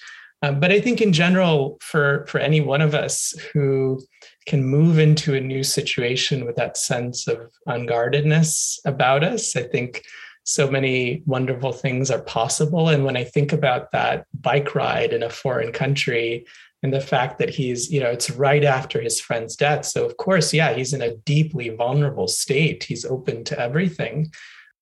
Um, 0.46 0.60
but 0.60 0.70
I 0.70 0.80
think 0.80 1.00
in 1.00 1.12
general, 1.12 1.78
for 1.80 2.24
for 2.28 2.38
any 2.38 2.60
one 2.60 2.80
of 2.80 2.94
us 2.94 3.34
who 3.52 4.00
can 4.46 4.64
move 4.64 4.98
into 4.98 5.34
a 5.34 5.40
new 5.40 5.64
situation 5.64 6.44
with 6.44 6.54
that 6.56 6.76
sense 6.76 7.26
of 7.26 7.50
unguardedness 7.66 8.78
about 8.84 9.24
us, 9.24 9.56
I 9.56 9.62
think 9.62 10.04
so 10.44 10.70
many 10.70 11.22
wonderful 11.26 11.72
things 11.72 12.10
are 12.12 12.22
possible. 12.22 12.88
And 12.88 13.04
when 13.04 13.16
I 13.16 13.24
think 13.24 13.52
about 13.52 13.90
that 13.90 14.26
bike 14.40 14.76
ride 14.76 15.12
in 15.12 15.24
a 15.24 15.30
foreign 15.30 15.72
country, 15.72 16.46
and 16.82 16.92
the 16.92 17.00
fact 17.00 17.38
that 17.38 17.50
he's, 17.50 17.90
you 17.90 17.98
know, 17.98 18.10
it's 18.10 18.30
right 18.30 18.62
after 18.62 19.00
his 19.00 19.20
friend's 19.20 19.56
death. 19.56 19.84
So, 19.84 20.06
of 20.06 20.16
course, 20.18 20.54
yeah, 20.54 20.74
he's 20.74 20.92
in 20.92 21.02
a 21.02 21.16
deeply 21.16 21.70
vulnerable 21.70 22.28
state. 22.28 22.84
He's 22.84 23.04
open 23.04 23.42
to 23.44 23.58
everything. 23.58 24.30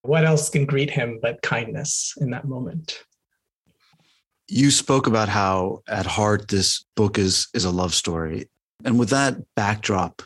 What 0.03 0.25
else 0.25 0.49
can 0.49 0.65
greet 0.65 0.91
him 0.91 1.17
but 1.19 1.41
kindness 1.41 2.13
in 2.21 2.29
that 2.29 2.45
moment? 2.45 3.03
You 4.47 4.71
spoke 4.71 5.07
about 5.07 5.29
how 5.29 5.81
at 5.87 6.05
heart 6.05 6.47
this 6.49 6.85
book 6.95 7.17
is 7.17 7.47
is 7.53 7.65
a 7.65 7.71
love 7.71 7.93
story. 7.93 8.49
And 8.83 8.99
with 8.99 9.09
that 9.09 9.37
backdrop 9.55 10.21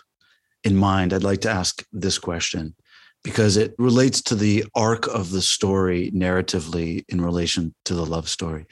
in 0.63 0.75
mind, 0.75 1.13
I'd 1.13 1.23
like 1.23 1.41
to 1.41 1.49
ask 1.49 1.85
this 1.93 2.17
question 2.17 2.75
because 3.23 3.57
it 3.57 3.75
relates 3.77 4.21
to 4.23 4.35
the 4.35 4.65
arc 4.75 5.07
of 5.07 5.31
the 5.31 5.41
story 5.41 6.11
narratively 6.11 7.05
in 7.09 7.21
relation 7.21 7.73
to 7.85 7.93
the 7.93 8.05
love 8.05 8.29
story. 8.29 8.65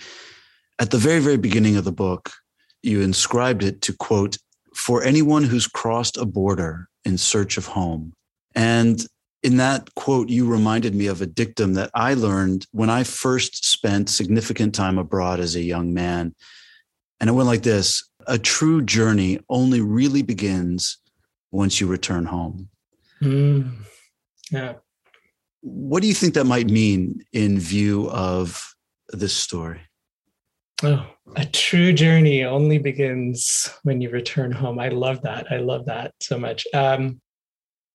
At 0.80 0.92
the 0.92 0.98
very, 0.98 1.20
very 1.20 1.38
beginning 1.38 1.76
of 1.76 1.86
the 1.86 1.92
book, 1.92 2.32
you 2.84 3.02
inscribed 3.02 3.64
it 3.64 3.82
to 3.84 3.94
quote, 3.94 4.38
for 4.74 5.04
anyone 5.04 5.44
who's 5.44 5.68
crossed 5.68 6.18
a 6.18 6.26
border 6.26 6.88
in 7.04 7.18
search 7.18 7.58
of 7.58 7.66
home. 7.66 8.14
And 8.54 9.06
in 9.48 9.56
that 9.56 9.96
quote, 9.96 10.28
you 10.28 10.46
reminded 10.46 10.94
me 10.94 11.08
of 11.08 11.22
a 11.22 11.26
dictum 11.26 11.76
that 11.76 11.90
I 11.94 12.16
learned 12.16 12.68
when 12.74 12.90
I 12.90 13.06
first 13.06 13.64
spent 13.64 14.10
significant 14.10 14.76
time 14.76 14.98
abroad 14.98 15.40
as 15.40 15.56
a 15.56 15.62
young 15.62 15.94
man. 15.94 16.36
And 17.22 17.30
it 17.30 17.34
went 17.34 17.48
like 17.48 17.64
this 17.64 18.04
A 18.28 18.38
true 18.38 18.82
journey 18.82 19.40
only 19.48 19.80
really 19.80 20.22
begins 20.22 20.98
once 21.50 21.80
you 21.80 21.88
return 21.88 22.26
home. 22.26 22.68
Mm, 23.22 23.72
yeah. 24.52 24.74
What 25.62 26.02
do 26.02 26.10
you 26.10 26.14
think 26.14 26.34
that 26.34 26.44
might 26.44 26.70
mean 26.70 27.24
in 27.32 27.58
view 27.58 28.10
of 28.10 28.76
this 29.12 29.34
story? 29.34 29.80
Oh, 30.84 31.08
a 31.38 31.46
true 31.46 31.94
journey 31.94 32.44
only 32.44 32.80
begins 32.80 33.70
when 33.84 34.02
you 34.02 34.10
return 34.10 34.52
home. 34.52 34.78
I 34.78 34.90
love 34.90 35.22
that. 35.22 35.50
I 35.50 35.60
love 35.60 35.86
that 35.86 36.16
so 36.20 36.38
much. 36.38 36.68
Um, 36.74 37.22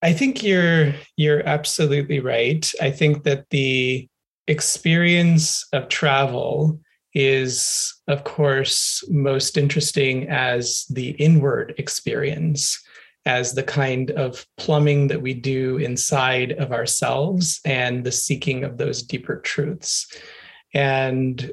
I 0.02 0.12
think 0.12 0.42
you're 0.42 0.94
you're 1.16 1.46
absolutely 1.46 2.20
right. 2.20 2.70
I 2.80 2.90
think 2.90 3.22
that 3.24 3.48
the 3.50 4.08
experience 4.48 5.64
of 5.72 5.88
travel 5.88 6.80
is, 7.14 7.94
of 8.08 8.24
course, 8.24 9.04
most 9.08 9.56
interesting 9.56 10.28
as 10.28 10.86
the 10.90 11.10
inward 11.10 11.74
experience, 11.78 12.82
as 13.26 13.54
the 13.54 13.62
kind 13.62 14.10
of 14.12 14.46
plumbing 14.56 15.08
that 15.08 15.22
we 15.22 15.34
do 15.34 15.76
inside 15.76 16.52
of 16.52 16.72
ourselves 16.72 17.60
and 17.64 18.02
the 18.02 18.12
seeking 18.12 18.64
of 18.64 18.78
those 18.78 19.02
deeper 19.02 19.36
truths. 19.36 20.06
And 20.74 21.52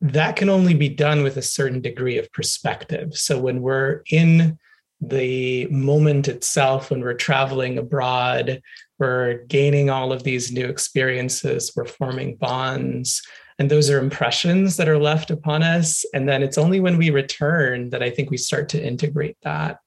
that 0.00 0.36
can 0.36 0.48
only 0.48 0.74
be 0.74 0.90
done 0.90 1.22
with 1.22 1.36
a 1.38 1.42
certain 1.42 1.80
degree 1.80 2.18
of 2.18 2.30
perspective. 2.32 3.16
So 3.16 3.38
when 3.38 3.62
we're 3.62 4.02
in 4.10 4.58
the 5.00 5.66
moment 5.66 6.28
itself, 6.28 6.90
when 6.90 7.00
we're 7.00 7.14
traveling 7.14 7.78
abroad, 7.78 8.60
we're 8.98 9.44
gaining 9.44 9.90
all 9.90 10.12
of 10.12 10.24
these 10.24 10.50
new 10.50 10.66
experiences, 10.66 11.72
we're 11.76 11.84
forming 11.84 12.36
bonds. 12.36 13.22
And 13.60 13.70
those 13.70 13.90
are 13.90 13.98
impressions 13.98 14.76
that 14.76 14.88
are 14.88 14.98
left 14.98 15.30
upon 15.30 15.62
us. 15.62 16.04
And 16.14 16.28
then 16.28 16.42
it's 16.42 16.58
only 16.58 16.80
when 16.80 16.96
we 16.96 17.10
return 17.10 17.90
that 17.90 18.02
I 18.02 18.10
think 18.10 18.30
we 18.30 18.36
start 18.36 18.68
to 18.70 18.84
integrate 18.84 19.36
that. 19.42 19.80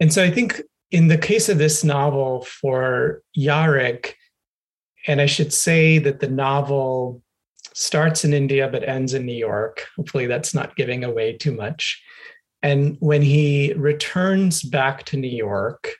And 0.00 0.12
so 0.12 0.24
I 0.24 0.30
think 0.30 0.62
in 0.90 1.08
the 1.08 1.18
case 1.18 1.48
of 1.48 1.58
this 1.58 1.84
novel 1.84 2.44
for 2.44 3.22
Jaryk, 3.38 4.14
and 5.06 5.20
I 5.20 5.26
should 5.26 5.52
say 5.52 5.98
that 5.98 6.20
the 6.20 6.28
novel 6.28 7.22
starts 7.74 8.24
in 8.24 8.32
India 8.32 8.68
but 8.68 8.88
ends 8.88 9.14
in 9.14 9.24
New 9.24 9.32
York. 9.32 9.86
Hopefully, 9.96 10.26
that's 10.26 10.54
not 10.54 10.76
giving 10.76 11.04
away 11.04 11.36
too 11.36 11.52
much. 11.52 12.02
And 12.62 12.96
when 13.00 13.22
he 13.22 13.72
returns 13.74 14.62
back 14.62 15.04
to 15.06 15.16
New 15.16 15.28
York, 15.28 15.94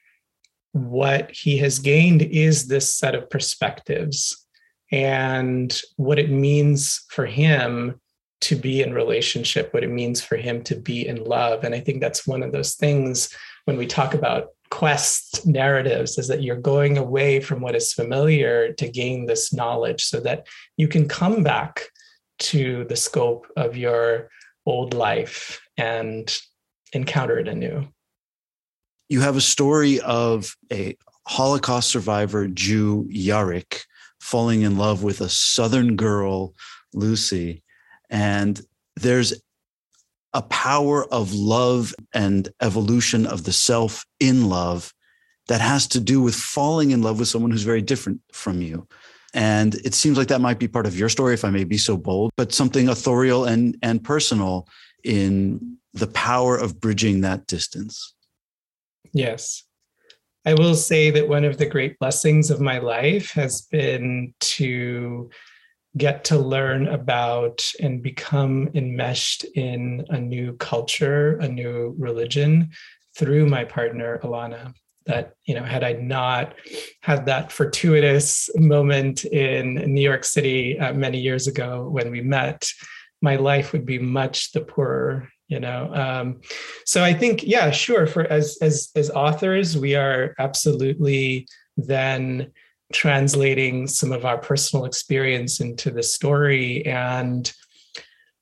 what 0.72 1.30
he 1.30 1.56
has 1.58 1.78
gained 1.78 2.22
is 2.22 2.66
this 2.66 2.94
set 2.94 3.14
of 3.14 3.30
perspectives 3.30 4.46
and 4.92 5.80
what 5.96 6.18
it 6.18 6.30
means 6.30 7.04
for 7.08 7.26
him 7.26 8.00
to 8.42 8.56
be 8.56 8.82
in 8.82 8.94
relationship, 8.94 9.72
what 9.72 9.84
it 9.84 9.90
means 9.90 10.22
for 10.22 10.36
him 10.36 10.62
to 10.64 10.74
be 10.74 11.06
in 11.06 11.24
love. 11.24 11.64
And 11.64 11.74
I 11.74 11.80
think 11.80 12.00
that's 12.00 12.26
one 12.26 12.42
of 12.42 12.52
those 12.52 12.74
things 12.74 13.34
when 13.64 13.76
we 13.76 13.86
talk 13.86 14.14
about 14.14 14.48
quest 14.70 15.46
narratives 15.46 16.16
is 16.16 16.28
that 16.28 16.42
you're 16.42 16.56
going 16.56 16.96
away 16.96 17.40
from 17.40 17.60
what 17.60 17.74
is 17.74 17.92
familiar 17.92 18.72
to 18.74 18.88
gain 18.88 19.26
this 19.26 19.52
knowledge 19.52 20.04
so 20.04 20.20
that 20.20 20.46
you 20.76 20.88
can 20.88 21.08
come 21.08 21.42
back 21.42 21.86
to 22.38 22.84
the 22.84 22.96
scope 22.96 23.46
of 23.56 23.76
your 23.76 24.30
old 24.64 24.94
life 24.94 25.60
and 25.76 26.38
encounter 26.92 27.38
it 27.38 27.48
anew. 27.48 27.86
You 29.08 29.20
have 29.20 29.36
a 29.36 29.40
story 29.40 30.00
of 30.00 30.56
a 30.72 30.96
Holocaust 31.26 31.90
survivor, 31.90 32.46
Jew 32.48 33.08
Jaryk, 33.12 33.84
falling 34.20 34.62
in 34.62 34.76
love 34.76 35.02
with 35.02 35.20
a 35.20 35.28
Southern 35.28 35.96
girl, 35.96 36.54
Lucy. 36.92 37.62
And 38.08 38.60
there's 38.96 39.34
a 40.32 40.42
power 40.42 41.12
of 41.12 41.32
love 41.32 41.94
and 42.14 42.48
evolution 42.60 43.26
of 43.26 43.44
the 43.44 43.52
self 43.52 44.06
in 44.20 44.48
love 44.48 44.92
that 45.48 45.60
has 45.60 45.88
to 45.88 46.00
do 46.00 46.20
with 46.20 46.34
falling 46.34 46.92
in 46.92 47.02
love 47.02 47.18
with 47.18 47.28
someone 47.28 47.50
who's 47.50 47.64
very 47.64 47.82
different 47.82 48.20
from 48.32 48.62
you. 48.62 48.86
And 49.34 49.74
it 49.76 49.94
seems 49.94 50.16
like 50.18 50.28
that 50.28 50.40
might 50.40 50.58
be 50.58 50.68
part 50.68 50.86
of 50.86 50.98
your 50.98 51.08
story, 51.08 51.34
if 51.34 51.44
I 51.44 51.50
may 51.50 51.64
be 51.64 51.78
so 51.78 51.96
bold, 51.96 52.30
but 52.36 52.52
something 52.52 52.88
authorial 52.88 53.44
and, 53.44 53.76
and 53.82 54.02
personal 54.02 54.68
in 55.04 55.78
the 55.92 56.06
power 56.06 56.56
of 56.56 56.80
bridging 56.80 57.20
that 57.22 57.46
distance. 57.46 58.14
Yes. 59.12 59.64
I 60.46 60.54
will 60.54 60.74
say 60.74 61.10
that 61.10 61.28
one 61.28 61.44
of 61.44 61.58
the 61.58 61.66
great 61.66 61.98
blessings 61.98 62.50
of 62.50 62.60
my 62.60 62.78
life 62.78 63.32
has 63.32 63.62
been 63.62 64.32
to 64.40 65.30
get 65.96 66.24
to 66.24 66.38
learn 66.38 66.88
about 66.88 67.68
and 67.80 68.02
become 68.02 68.70
enmeshed 68.74 69.44
in 69.54 70.06
a 70.08 70.18
new 70.18 70.54
culture, 70.54 71.36
a 71.38 71.48
new 71.48 71.94
religion 71.98 72.70
through 73.16 73.46
my 73.46 73.64
partner, 73.64 74.18
Alana. 74.22 74.72
That, 75.06 75.34
you 75.46 75.54
know, 75.54 75.64
had 75.64 75.82
I 75.82 75.94
not 75.94 76.54
had 77.02 77.26
that 77.26 77.50
fortuitous 77.50 78.48
moment 78.54 79.24
in 79.24 79.74
New 79.74 80.00
York 80.02 80.24
City 80.24 80.78
uh, 80.78 80.92
many 80.92 81.18
years 81.18 81.48
ago 81.48 81.88
when 81.88 82.10
we 82.10 82.20
met, 82.20 82.70
my 83.20 83.36
life 83.36 83.72
would 83.72 83.84
be 83.84 83.98
much 83.98 84.52
the 84.52 84.60
poorer 84.60 85.28
you 85.50 85.60
know 85.60 85.92
um, 85.94 86.40
so 86.86 87.04
i 87.04 87.12
think 87.12 87.42
yeah 87.42 87.70
sure 87.70 88.06
for 88.06 88.22
as 88.32 88.56
as 88.62 88.90
as 88.96 89.10
authors 89.10 89.76
we 89.76 89.94
are 89.94 90.34
absolutely 90.38 91.46
then 91.76 92.50
translating 92.92 93.86
some 93.86 94.12
of 94.12 94.24
our 94.24 94.38
personal 94.38 94.84
experience 94.84 95.60
into 95.60 95.90
the 95.90 96.02
story. 96.02 96.84
And 96.86 97.50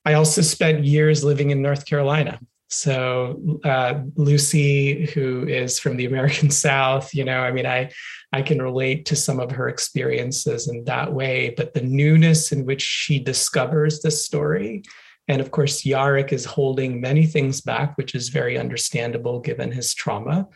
I 0.05 0.15
also 0.15 0.41
spent 0.41 0.85
years 0.85 1.23
living 1.23 1.51
in 1.51 1.63
North 1.63 1.85
Carolina. 1.85 2.41
So 2.71 3.61
uh, 3.65 4.01
Lucy, 4.17 5.07
who 5.07 5.47
is 5.47 5.79
from 5.79 5.97
the 5.97 6.07
American 6.07 6.51
South, 6.67 7.15
you 7.15 7.25
know, 7.25 7.41
I 7.41 7.51
mean, 7.51 7.67
I 7.67 7.91
I 8.31 8.43
can 8.43 8.61
relate 8.61 9.07
to 9.07 9.17
some 9.17 9.41
of 9.41 9.51
her 9.53 9.71
experiences 9.71 10.69
in 10.69 10.85
that 10.85 11.13
way. 11.15 11.55
But 11.57 11.73
the 11.73 11.81
newness 11.81 12.53
in 12.53 12.67
which 12.67 12.83
she 12.83 13.19
discovers 13.19 14.01
the 14.01 14.11
story, 14.11 14.83
and 15.29 15.43
of 15.43 15.51
course, 15.51 15.83
Jaryk 15.83 16.33
is 16.33 16.47
holding 16.47 17.01
many 17.01 17.27
things 17.27 17.61
back, 17.61 17.97
which 17.99 18.15
is 18.15 18.31
very 18.31 18.59
understandable 18.59 19.41
given 19.41 19.71
his 19.71 19.95
trauma. 19.95 20.49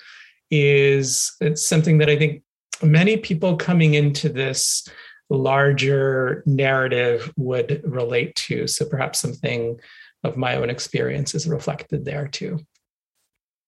Is 0.50 1.32
it's 1.40 1.66
something 1.66 1.98
that 1.98 2.10
I 2.10 2.16
think 2.16 2.42
many 2.82 3.18
people 3.18 3.56
coming 3.56 3.94
into 3.94 4.28
this 4.28 4.86
larger 5.30 6.42
narrative 6.46 7.32
would 7.36 7.82
relate 7.84 8.34
to. 8.34 8.66
So 8.66 8.84
perhaps 8.84 9.20
something 9.20 9.78
of 10.24 10.36
my 10.36 10.56
own 10.56 10.68
experience 10.68 11.34
is 11.34 11.48
reflected 11.48 12.04
there 12.04 12.28
too. 12.28 12.60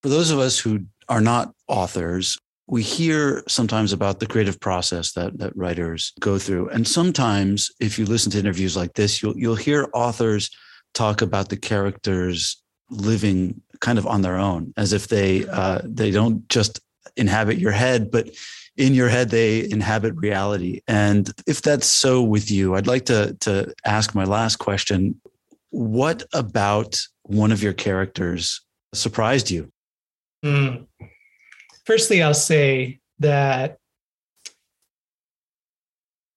For 0.03 0.09
those 0.09 0.31
of 0.31 0.39
us 0.39 0.59
who 0.59 0.81
are 1.09 1.23
not 1.23 1.55
authors, 1.69 2.39
we 2.67 2.83
hear 2.83 3.43
sometimes 3.49 3.93
about 3.93 4.21
the 4.21 4.27
creative 4.27 4.61
process 4.61 5.13
that, 5.13 5.39
that 5.39 5.57
writers 5.57 6.13
go 6.21 6.39
through. 6.39 6.69
And 6.71 6.87
sometimes 6.87 7.71
if 7.81 7.99
you 7.99 8.05
listen 8.05 8.33
to 8.33 8.39
interviews 8.39 8.77
like 8.77 8.95
this, 8.95 9.23
you'll 9.23 9.37
you'll 9.37 9.55
hear 9.55 9.89
authors 9.93 10.51
talk 10.95 11.23
about 11.23 11.49
the 11.49 11.57
characters 11.57 12.63
living 12.91 13.61
kind 13.81 13.99
of 13.99 14.07
on 14.07 14.23
their 14.23 14.37
own, 14.37 14.73
as 14.77 14.93
if 14.93 15.09
they 15.09 15.47
uh, 15.49 15.81
they 15.85 16.11
don't 16.11 16.49
just 16.49 16.81
inhabit 17.17 17.59
your 17.59 17.73
head, 17.73 18.11
but 18.11 18.31
in 18.77 18.95
your 18.95 19.09
head 19.09 19.31
they 19.31 19.69
inhabit 19.71 20.15
reality. 20.17 20.81
And 20.89 21.31
if 21.47 21.63
that's 21.63 21.87
so 21.87 22.23
with 22.23 22.51
you, 22.51 22.75
I'd 22.75 22.87
like 22.87 23.07
to 23.07 23.37
to 23.41 23.75
ask 23.85 24.15
my 24.15 24.25
last 24.25 24.57
question: 24.57 25.21
What 25.71 26.25
about 26.33 26.99
one 27.23 27.53
of 27.53 27.63
your 27.63 27.73
characters 27.73 28.61
surprised 28.93 29.51
you? 29.51 29.71
Mm. 30.45 30.87
Firstly, 31.85 32.23
I'll 32.23 32.35
say 32.35 33.01
that 33.19 33.79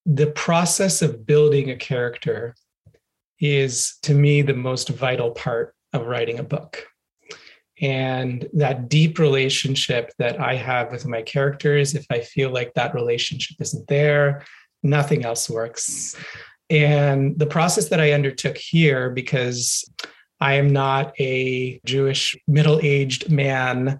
the 0.05 0.27
process 0.27 1.01
of 1.01 1.25
building 1.25 1.69
a 1.69 1.75
character 1.75 2.55
is 3.39 3.97
to 4.03 4.13
me 4.13 4.41
the 4.41 4.53
most 4.53 4.89
vital 4.89 5.31
part 5.31 5.73
of 5.93 6.07
writing 6.07 6.39
a 6.39 6.43
book. 6.43 6.85
And 7.79 8.47
that 8.53 8.89
deep 8.89 9.19
relationship 9.19 10.11
that 10.17 10.39
I 10.39 10.55
have 10.55 10.91
with 10.91 11.05
my 11.05 11.21
characters, 11.21 11.93
if 11.93 12.05
I 12.09 12.21
feel 12.21 12.49
like 12.49 12.73
that 12.73 12.95
relationship 12.95 13.57
isn't 13.59 13.87
there, 13.87 14.43
nothing 14.81 15.25
else 15.25 15.49
works. 15.49 16.15
And 16.69 17.37
the 17.37 17.45
process 17.45 17.89
that 17.89 18.01
I 18.01 18.13
undertook 18.13 18.57
here, 18.57 19.09
because 19.11 19.85
I 20.39 20.55
am 20.55 20.73
not 20.73 21.13
a 21.19 21.79
Jewish 21.85 22.35
middle 22.47 22.79
aged 22.81 23.31
man 23.31 23.99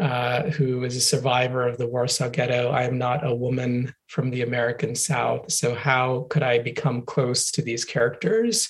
uh, 0.00 0.42
who 0.50 0.84
is 0.84 0.96
a 0.96 1.00
survivor 1.00 1.66
of 1.66 1.78
the 1.78 1.86
Warsaw 1.86 2.28
Ghetto. 2.28 2.70
I 2.70 2.82
am 2.82 2.98
not 2.98 3.26
a 3.26 3.34
woman 3.34 3.94
from 4.08 4.30
the 4.30 4.42
American 4.42 4.94
South. 4.94 5.52
So, 5.52 5.74
how 5.74 6.26
could 6.30 6.42
I 6.42 6.58
become 6.58 7.02
close 7.02 7.50
to 7.52 7.62
these 7.62 7.84
characters? 7.84 8.68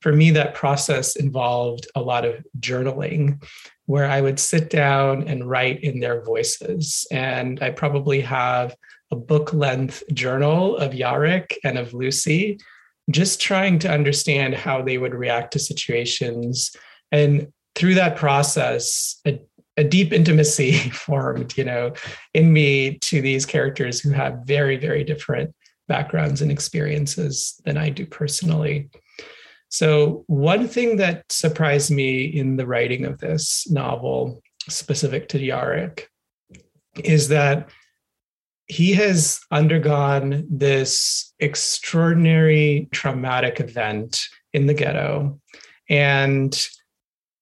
For 0.00 0.12
me, 0.12 0.30
that 0.32 0.54
process 0.54 1.16
involved 1.16 1.86
a 1.94 2.00
lot 2.00 2.24
of 2.24 2.44
journaling 2.58 3.44
where 3.86 4.08
I 4.08 4.20
would 4.20 4.40
sit 4.40 4.70
down 4.70 5.28
and 5.28 5.48
write 5.48 5.84
in 5.84 6.00
their 6.00 6.22
voices. 6.22 7.06
And 7.12 7.62
I 7.62 7.70
probably 7.70 8.20
have 8.22 8.74
a 9.10 9.16
book 9.16 9.52
length 9.52 10.02
journal 10.12 10.76
of 10.78 10.92
Jaryk 10.92 11.52
and 11.64 11.78
of 11.78 11.92
Lucy, 11.92 12.58
just 13.10 13.40
trying 13.40 13.78
to 13.80 13.92
understand 13.92 14.54
how 14.54 14.80
they 14.80 14.96
would 14.96 15.14
react 15.14 15.52
to 15.52 15.58
situations. 15.58 16.74
And 17.12 17.52
through 17.74 17.94
that 17.94 18.16
process, 18.16 19.20
a 19.76 19.84
deep 19.84 20.12
intimacy 20.12 20.72
formed, 20.90 21.56
you 21.56 21.64
know, 21.64 21.92
in 22.34 22.52
me 22.52 22.98
to 22.98 23.20
these 23.20 23.46
characters 23.46 24.00
who 24.00 24.10
have 24.10 24.42
very, 24.44 24.76
very 24.76 25.04
different 25.04 25.54
backgrounds 25.88 26.42
and 26.42 26.50
experiences 26.50 27.60
than 27.64 27.76
I 27.76 27.90
do 27.90 28.06
personally. 28.06 28.88
So, 29.68 30.24
one 30.26 30.68
thing 30.68 30.96
that 30.98 31.24
surprised 31.30 31.90
me 31.90 32.24
in 32.24 32.56
the 32.56 32.66
writing 32.66 33.06
of 33.06 33.18
this 33.18 33.70
novel, 33.70 34.42
specific 34.68 35.28
to 35.30 35.38
Jaryk, 35.38 36.04
is 37.02 37.28
that 37.28 37.70
he 38.66 38.92
has 38.92 39.40
undergone 39.50 40.46
this 40.48 41.32
extraordinary 41.40 42.88
traumatic 42.92 43.60
event 43.60 44.22
in 44.52 44.66
the 44.66 44.74
ghetto. 44.74 45.40
And 45.88 46.68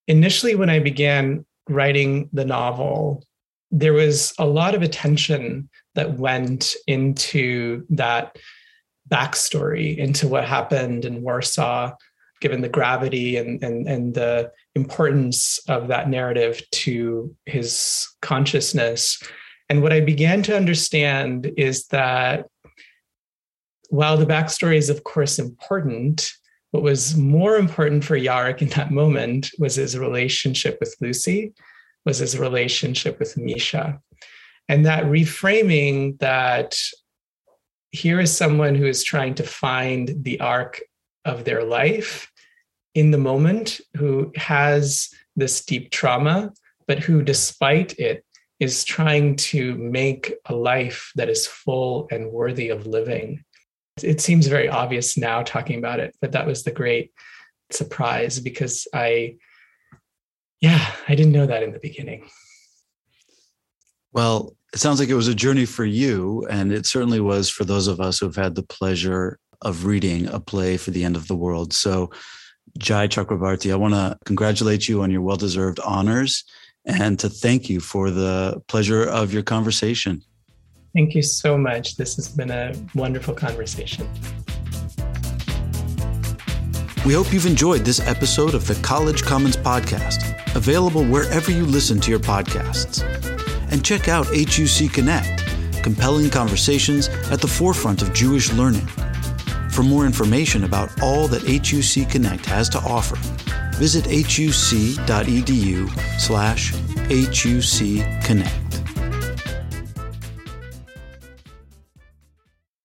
initially, 0.07 0.55
when 0.55 0.69
I 0.69 0.79
began 0.79 1.45
writing 1.71 2.29
the 2.33 2.45
novel, 2.45 3.23
there 3.71 3.93
was 3.93 4.33
a 4.37 4.45
lot 4.45 4.75
of 4.75 4.81
attention 4.81 5.69
that 5.95 6.17
went 6.17 6.75
into 6.87 7.85
that 7.89 8.37
backstory, 9.09 9.97
into 9.97 10.27
what 10.27 10.45
happened 10.45 11.05
in 11.05 11.21
Warsaw, 11.21 11.93
given 12.41 12.61
the 12.61 12.69
gravity 12.69 13.37
and, 13.37 13.63
and, 13.63 13.87
and 13.87 14.13
the 14.13 14.51
importance 14.75 15.59
of 15.67 15.87
that 15.87 16.09
narrative 16.09 16.61
to 16.71 17.35
his 17.45 18.07
consciousness. 18.21 19.21
And 19.69 19.81
what 19.81 19.93
I 19.93 20.01
began 20.01 20.43
to 20.43 20.57
understand 20.57 21.51
is 21.55 21.87
that 21.87 22.47
while 23.89 24.17
the 24.17 24.25
backstory 24.25 24.77
is, 24.77 24.89
of 24.89 25.03
course, 25.03 25.39
important, 25.39 26.31
what 26.71 26.83
was 26.83 27.17
more 27.17 27.57
important 27.57 28.03
for 28.03 28.17
Jaryk 28.17 28.61
in 28.61 28.69
that 28.69 28.91
moment 28.91 29.51
was 29.59 29.75
his 29.75 29.97
relationship 29.97 30.77
with 30.79 30.95
Lucy, 31.01 31.53
was 32.05 32.19
his 32.19 32.37
relationship 32.37 33.19
with 33.19 33.37
Misha. 33.37 33.99
And 34.69 34.85
that 34.85 35.03
reframing 35.03 36.17
that 36.19 36.77
here 37.91 38.21
is 38.21 38.35
someone 38.35 38.75
who 38.75 38.85
is 38.85 39.03
trying 39.03 39.35
to 39.35 39.43
find 39.43 40.13
the 40.23 40.39
arc 40.39 40.81
of 41.25 41.43
their 41.43 41.63
life 41.63 42.31
in 42.95 43.11
the 43.11 43.17
moment, 43.17 43.81
who 43.97 44.31
has 44.37 45.09
this 45.35 45.63
deep 45.65 45.91
trauma, 45.91 46.53
but 46.87 46.99
who, 46.99 47.21
despite 47.21 47.99
it, 47.99 48.25
is 48.61 48.85
trying 48.85 49.35
to 49.35 49.75
make 49.75 50.33
a 50.45 50.55
life 50.55 51.11
that 51.15 51.29
is 51.29 51.47
full 51.47 52.07
and 52.11 52.31
worthy 52.31 52.69
of 52.69 52.85
living 52.85 53.43
it 54.03 54.21
seems 54.21 54.47
very 54.47 54.67
obvious 54.67 55.17
now 55.17 55.43
talking 55.43 55.77
about 55.77 55.99
it, 55.99 56.15
but 56.21 56.31
that 56.33 56.47
was 56.47 56.63
the 56.63 56.71
great 56.71 57.11
surprise 57.71 58.39
because 58.39 58.87
I, 58.93 59.35
yeah, 60.59 60.93
I 61.07 61.15
didn't 61.15 61.31
know 61.31 61.45
that 61.45 61.63
in 61.63 61.71
the 61.71 61.79
beginning. 61.79 62.29
Well, 64.13 64.55
it 64.73 64.79
sounds 64.79 64.99
like 64.99 65.09
it 65.09 65.15
was 65.15 65.27
a 65.27 65.35
journey 65.35 65.65
for 65.65 65.85
you, 65.85 66.45
and 66.49 66.71
it 66.71 66.85
certainly 66.85 67.19
was 67.19 67.49
for 67.49 67.65
those 67.65 67.87
of 67.87 67.99
us 67.99 68.19
who've 68.19 68.35
had 68.35 68.55
the 68.55 68.63
pleasure 68.63 69.39
of 69.61 69.85
reading 69.85 70.27
a 70.27 70.39
play 70.39 70.77
for 70.77 70.91
the 70.91 71.03
end 71.03 71.15
of 71.15 71.27
the 71.27 71.35
world. 71.35 71.73
So, 71.73 72.09
Jai 72.77 73.07
Chakrabarti, 73.07 73.71
I 73.71 73.75
want 73.75 73.93
to 73.93 74.17
congratulate 74.25 74.87
you 74.87 75.01
on 75.01 75.11
your 75.11 75.21
well 75.21 75.35
deserved 75.35 75.79
honors 75.81 76.43
and 76.85 77.19
to 77.19 77.29
thank 77.29 77.69
you 77.69 77.79
for 77.79 78.09
the 78.09 78.61
pleasure 78.67 79.03
of 79.03 79.33
your 79.33 79.43
conversation. 79.43 80.21
Thank 80.93 81.15
you 81.15 81.21
so 81.21 81.57
much. 81.57 81.95
This 81.95 82.15
has 82.17 82.27
been 82.27 82.51
a 82.51 82.73
wonderful 82.95 83.33
conversation. 83.33 84.09
We 87.05 87.13
hope 87.13 87.33
you've 87.33 87.47
enjoyed 87.47 87.81
this 87.81 87.99
episode 87.99 88.53
of 88.53 88.67
the 88.67 88.75
College 88.83 89.23
Commons 89.23 89.57
Podcast, 89.57 90.55
available 90.55 91.03
wherever 91.03 91.49
you 91.49 91.65
listen 91.65 91.99
to 92.01 92.11
your 92.11 92.19
podcasts. 92.19 93.01
And 93.71 93.83
check 93.83 94.07
out 94.07 94.27
HUC 94.27 94.93
Connect, 94.93 95.43
compelling 95.81 96.29
conversations 96.29 97.07
at 97.31 97.41
the 97.41 97.47
forefront 97.47 98.01
of 98.01 98.13
Jewish 98.13 98.51
learning. 98.53 98.85
For 99.71 99.81
more 99.81 100.05
information 100.05 100.65
about 100.65 101.01
all 101.01 101.27
that 101.29 101.41
HUC 101.41 102.07
Connect 102.09 102.45
has 102.45 102.69
to 102.69 102.79
offer, 102.79 103.15
visit 103.77 104.05
huc.edu 104.05 105.89
slash 106.19 106.73
HUC 107.09 108.23
Connect. 108.23 108.60